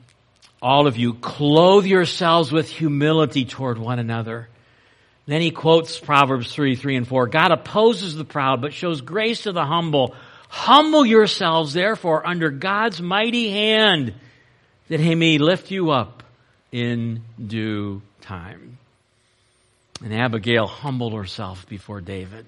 all 0.60 0.88
of 0.88 0.96
you, 0.96 1.14
clothe 1.14 1.86
yourselves 1.86 2.50
with 2.50 2.68
humility 2.68 3.44
toward 3.44 3.78
one 3.78 4.00
another. 4.00 4.48
Then 5.26 5.40
he 5.40 5.52
quotes 5.52 6.00
Proverbs 6.00 6.52
3, 6.52 6.74
3 6.74 6.96
and 6.96 7.08
4. 7.08 7.28
God 7.28 7.52
opposes 7.52 8.16
the 8.16 8.24
proud, 8.24 8.60
but 8.60 8.72
shows 8.74 9.00
grace 9.00 9.42
to 9.42 9.52
the 9.52 9.64
humble. 9.64 10.16
Humble 10.52 11.06
yourselves, 11.06 11.72
therefore, 11.72 12.26
under 12.26 12.50
God's 12.50 13.00
mighty 13.00 13.50
hand, 13.50 14.14
that 14.88 14.98
he 14.98 15.14
may 15.14 15.38
lift 15.38 15.70
you 15.70 15.90
up 15.90 16.24
in 16.72 17.22
due 17.44 18.02
time. 18.20 18.78
And 20.02 20.12
Abigail 20.12 20.66
humbled 20.66 21.12
herself 21.12 21.68
before 21.68 22.00
David. 22.00 22.46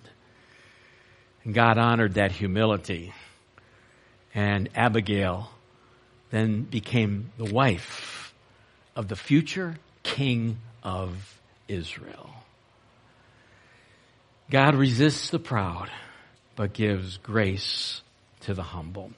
And 1.44 1.54
God 1.54 1.78
honored 1.78 2.14
that 2.14 2.32
humility. 2.32 3.12
And 4.34 4.68
Abigail 4.74 5.50
then 6.30 6.62
became 6.62 7.30
the 7.38 7.52
wife 7.52 8.34
of 8.96 9.06
the 9.06 9.16
future 9.16 9.76
king 10.02 10.58
of 10.82 11.40
Israel. 11.68 12.30
God 14.50 14.74
resists 14.74 15.30
the 15.30 15.38
proud, 15.38 15.88
but 16.56 16.72
gives 16.72 17.18
grace 17.18 18.02
to 18.40 18.54
the 18.54 18.62
humble. 18.62 19.10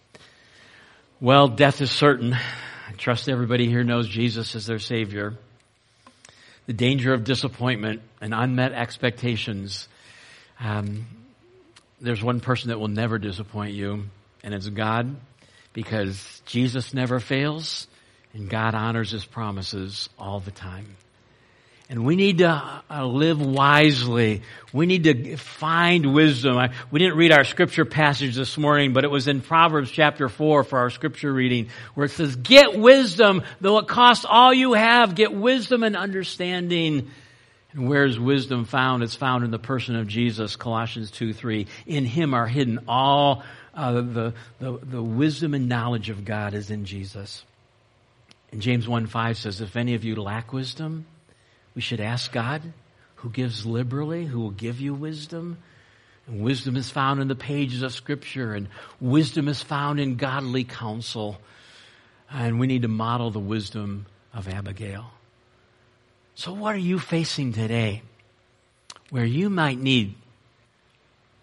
Well, 1.20 1.48
death 1.48 1.80
is 1.80 1.90
certain. 1.90 2.34
I 2.34 2.92
trust 2.96 3.28
everybody 3.28 3.68
here 3.68 3.84
knows 3.84 4.08
Jesus 4.08 4.54
as 4.54 4.66
their 4.66 4.78
Savior. 4.78 5.34
The 6.66 6.72
danger 6.72 7.12
of 7.12 7.24
disappointment 7.24 8.02
and 8.20 8.34
unmet 8.34 8.72
expectations. 8.72 9.88
Um, 10.60 11.06
there's 12.00 12.22
one 12.22 12.40
person 12.40 12.68
that 12.68 12.78
will 12.78 12.88
never 12.88 13.18
disappoint 13.18 13.74
you, 13.74 14.04
and 14.42 14.54
it's 14.54 14.68
God 14.68 15.16
because 15.72 16.42
Jesus 16.46 16.94
never 16.94 17.20
fails 17.20 17.86
and 18.34 18.50
God 18.50 18.74
honors 18.74 19.12
his 19.12 19.24
promises 19.24 20.08
all 20.18 20.40
the 20.40 20.50
time. 20.50 20.96
And 21.90 22.06
we 22.06 22.16
need 22.16 22.38
to 22.38 22.82
uh, 22.90 23.04
live 23.04 23.42
wisely. 23.42 24.40
We 24.72 24.86
need 24.86 25.04
to 25.04 25.36
find 25.36 26.14
wisdom. 26.14 26.70
We 26.90 26.98
didn't 26.98 27.18
read 27.18 27.30
our 27.30 27.44
scripture 27.44 27.84
passage 27.84 28.34
this 28.34 28.56
morning, 28.56 28.94
but 28.94 29.04
it 29.04 29.10
was 29.10 29.28
in 29.28 29.42
Proverbs 29.42 29.90
chapter 29.90 30.30
4 30.30 30.64
for 30.64 30.78
our 30.78 30.88
scripture 30.88 31.30
reading 31.30 31.68
where 31.94 32.06
it 32.06 32.12
says, 32.12 32.36
get 32.36 32.78
wisdom, 32.78 33.42
though 33.60 33.78
it 33.78 33.86
costs 33.86 34.24
all 34.26 34.54
you 34.54 34.72
have. 34.72 35.14
Get 35.14 35.34
wisdom 35.34 35.82
and 35.82 35.94
understanding. 35.94 37.10
And 37.74 37.88
where's 37.88 38.18
wisdom 38.18 38.64
found? 38.64 39.02
It's 39.02 39.14
found 39.14 39.44
in 39.44 39.50
the 39.50 39.58
person 39.58 39.94
of 39.96 40.08
Jesus, 40.08 40.56
Colossians 40.56 41.10
2, 41.10 41.34
3. 41.34 41.66
In 41.86 42.06
him 42.06 42.32
are 42.32 42.46
hidden 42.46 42.84
all 42.88 43.42
uh, 43.74 43.92
the, 43.92 44.34
the, 44.58 44.78
the 44.82 45.02
wisdom 45.02 45.52
and 45.52 45.68
knowledge 45.68 46.08
of 46.08 46.24
God 46.24 46.54
is 46.54 46.70
in 46.70 46.86
Jesus. 46.86 47.44
And 48.52 48.62
James 48.62 48.88
1 48.88 49.06
5 49.06 49.36
says, 49.36 49.60
If 49.60 49.76
any 49.76 49.94
of 49.94 50.04
you 50.04 50.14
lack 50.14 50.52
wisdom, 50.52 51.06
we 51.74 51.80
should 51.80 52.00
ask 52.00 52.32
God, 52.32 52.62
who 53.16 53.30
gives 53.30 53.66
liberally, 53.66 54.26
who 54.26 54.40
will 54.40 54.50
give 54.50 54.80
you 54.80 54.94
wisdom. 54.94 55.58
And 56.26 56.42
wisdom 56.42 56.76
is 56.76 56.90
found 56.90 57.20
in 57.20 57.28
the 57.28 57.34
pages 57.34 57.82
of 57.82 57.92
Scripture, 57.92 58.54
and 58.54 58.68
wisdom 59.00 59.48
is 59.48 59.62
found 59.62 60.00
in 60.00 60.16
godly 60.16 60.64
counsel. 60.64 61.40
And 62.30 62.58
we 62.58 62.66
need 62.66 62.82
to 62.82 62.88
model 62.88 63.30
the 63.30 63.40
wisdom 63.40 64.06
of 64.32 64.48
Abigail. 64.48 65.10
So, 66.34 66.52
what 66.52 66.74
are 66.74 66.78
you 66.78 66.98
facing 66.98 67.52
today 67.52 68.02
where 69.10 69.24
you 69.24 69.50
might 69.50 69.78
need 69.78 70.14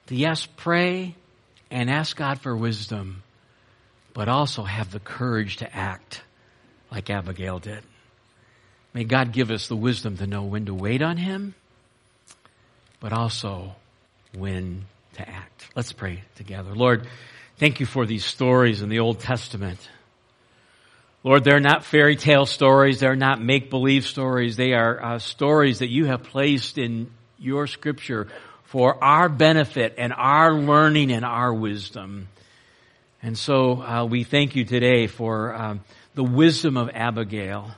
to, 0.08 0.16
yes, 0.16 0.48
pray, 0.58 1.16
and 1.70 1.90
ask 1.90 2.18
God 2.18 2.42
for 2.42 2.56
wisdom, 2.56 3.24
but 4.14 4.28
also 4.28 4.64
have 4.64 4.92
the 4.92 5.00
courage 5.00 5.58
to 5.58 5.76
act 5.76 6.22
like 6.92 7.10
Abigail 7.10 7.60
did. 7.60 7.84
May 8.94 9.04
God 9.06 9.32
give 9.32 9.52
us 9.52 9.68
the 9.68 9.76
wisdom 9.76 10.18
to 10.18 10.28
know 10.28 10.44
when 10.44 10.66
to 10.66 10.74
wait 10.74 11.02
on 11.02 11.18
Him, 11.18 11.56
but 13.00 13.14
also 13.14 13.76
when 14.36 14.86
to 15.14 15.28
act. 15.28 15.70
Let's 15.76 15.94
pray 15.94 16.24
together. 16.36 16.76
Lord, 16.76 17.08
thank 17.58 17.80
you 17.80 17.86
for 17.86 18.06
these 18.06 18.26
stories 18.26 18.82
in 18.82 18.90
the 18.90 19.00
Old 19.00 19.20
Testament. 19.20 19.80
Lord, 21.24 21.44
they're 21.44 21.60
not 21.60 21.86
fairy 21.86 22.16
tale 22.16 22.46
stories. 22.46 23.00
They're 23.00 23.16
not 23.16 23.42
make 23.42 23.70
believe 23.70 24.06
stories. 24.06 24.58
They 24.58 24.74
are 24.74 25.04
uh, 25.04 25.20
stories 25.20 25.80
that 25.80 25.90
you 25.90 26.06
have 26.06 26.24
placed 26.24 26.78
in 26.78 27.12
your 27.38 27.68
scripture 27.68 28.28
for 28.64 29.02
our 29.04 29.30
benefit 29.30 29.96
and 29.98 30.14
our 30.14 30.54
learning 30.54 31.12
and 31.12 31.24
our 31.24 31.54
wisdom. 31.54 32.28
And 33.22 33.38
so 33.38 33.82
uh, 33.82 34.06
we 34.06 34.24
thank 34.24 34.56
you 34.56 34.66
today 34.66 35.06
for 35.08 35.54
um, 35.54 35.82
the 36.16 36.24
wisdom 36.24 36.76
of 36.76 36.90
Abigail. 36.92 37.72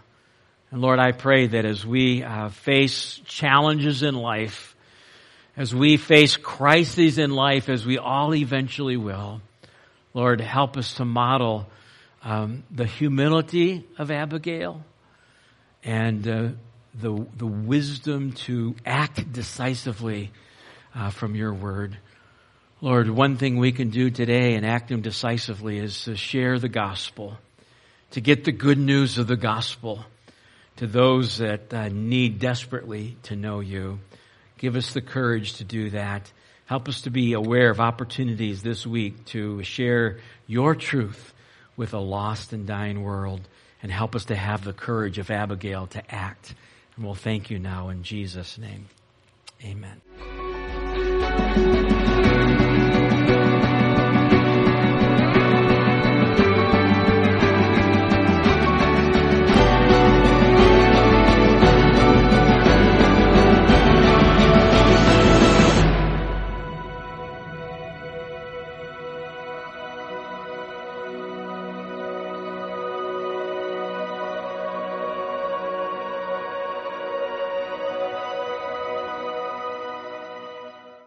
And 0.73 0.81
Lord, 0.81 0.97
I 0.97 1.11
pray 1.11 1.45
that 1.45 1.65
as 1.65 1.85
we 1.85 2.23
uh, 2.23 2.49
face 2.49 3.21
challenges 3.25 4.01
in 4.01 4.15
life, 4.15 4.75
as 5.55 5.75
we 5.75 5.97
face 5.97 6.35
crises 6.35 7.19
in 7.19 7.29
life, 7.29 7.69
as 7.69 7.85
we 7.85 7.99
all 7.99 8.33
eventually 8.33 8.97
will, 8.97 9.39
Lord, 10.15 10.41
help 10.41 10.75
us 10.75 10.95
to 10.95 11.05
model 11.05 11.67
um, 12.23 12.63
the 12.71 12.87
humility 12.87 13.85
of 13.99 14.09
Abigail 14.09 14.83
and 15.83 16.27
uh, 16.27 16.47
the, 16.95 17.23
the 17.37 17.45
wisdom 17.45 18.31
to 18.31 18.73
act 18.83 19.31
decisively 19.31 20.31
uh, 20.95 21.11
from 21.11 21.35
your 21.35 21.53
word. 21.53 21.99
Lord, 22.81 23.11
one 23.11 23.37
thing 23.37 23.57
we 23.57 23.73
can 23.73 23.91
do 23.91 24.09
today 24.09 24.55
and 24.55 24.65
acting 24.65 25.01
decisively 25.01 25.77
is 25.77 26.05
to 26.05 26.15
share 26.15 26.57
the 26.57 26.67
gospel, 26.67 27.37
to 28.09 28.21
get 28.21 28.43
the 28.43 28.51
good 28.51 28.79
news 28.79 29.19
of 29.19 29.27
the 29.27 29.37
gospel 29.37 30.03
to 30.77 30.87
those 30.87 31.37
that 31.37 31.73
uh, 31.73 31.89
need 31.89 32.39
desperately 32.39 33.17
to 33.23 33.35
know 33.35 33.59
you. 33.59 33.99
Give 34.57 34.75
us 34.75 34.93
the 34.93 35.01
courage 35.01 35.55
to 35.55 35.63
do 35.63 35.89
that. 35.91 36.31
Help 36.65 36.87
us 36.87 37.01
to 37.01 37.09
be 37.09 37.33
aware 37.33 37.69
of 37.69 37.79
opportunities 37.79 38.63
this 38.63 38.87
week 38.87 39.25
to 39.25 39.61
share 39.63 40.19
your 40.47 40.75
truth 40.75 41.33
with 41.75 41.93
a 41.93 41.99
lost 41.99 42.53
and 42.53 42.65
dying 42.65 43.03
world 43.03 43.41
and 43.81 43.91
help 43.91 44.15
us 44.15 44.25
to 44.25 44.35
have 44.35 44.63
the 44.63 44.73
courage 44.73 45.17
of 45.17 45.29
Abigail 45.29 45.87
to 45.87 46.13
act. 46.13 46.55
And 46.95 47.03
we'll 47.05 47.15
thank 47.15 47.49
you 47.49 47.59
now 47.59 47.89
in 47.89 48.03
Jesus' 48.03 48.57
name. 48.57 48.87
Amen. 49.63 50.01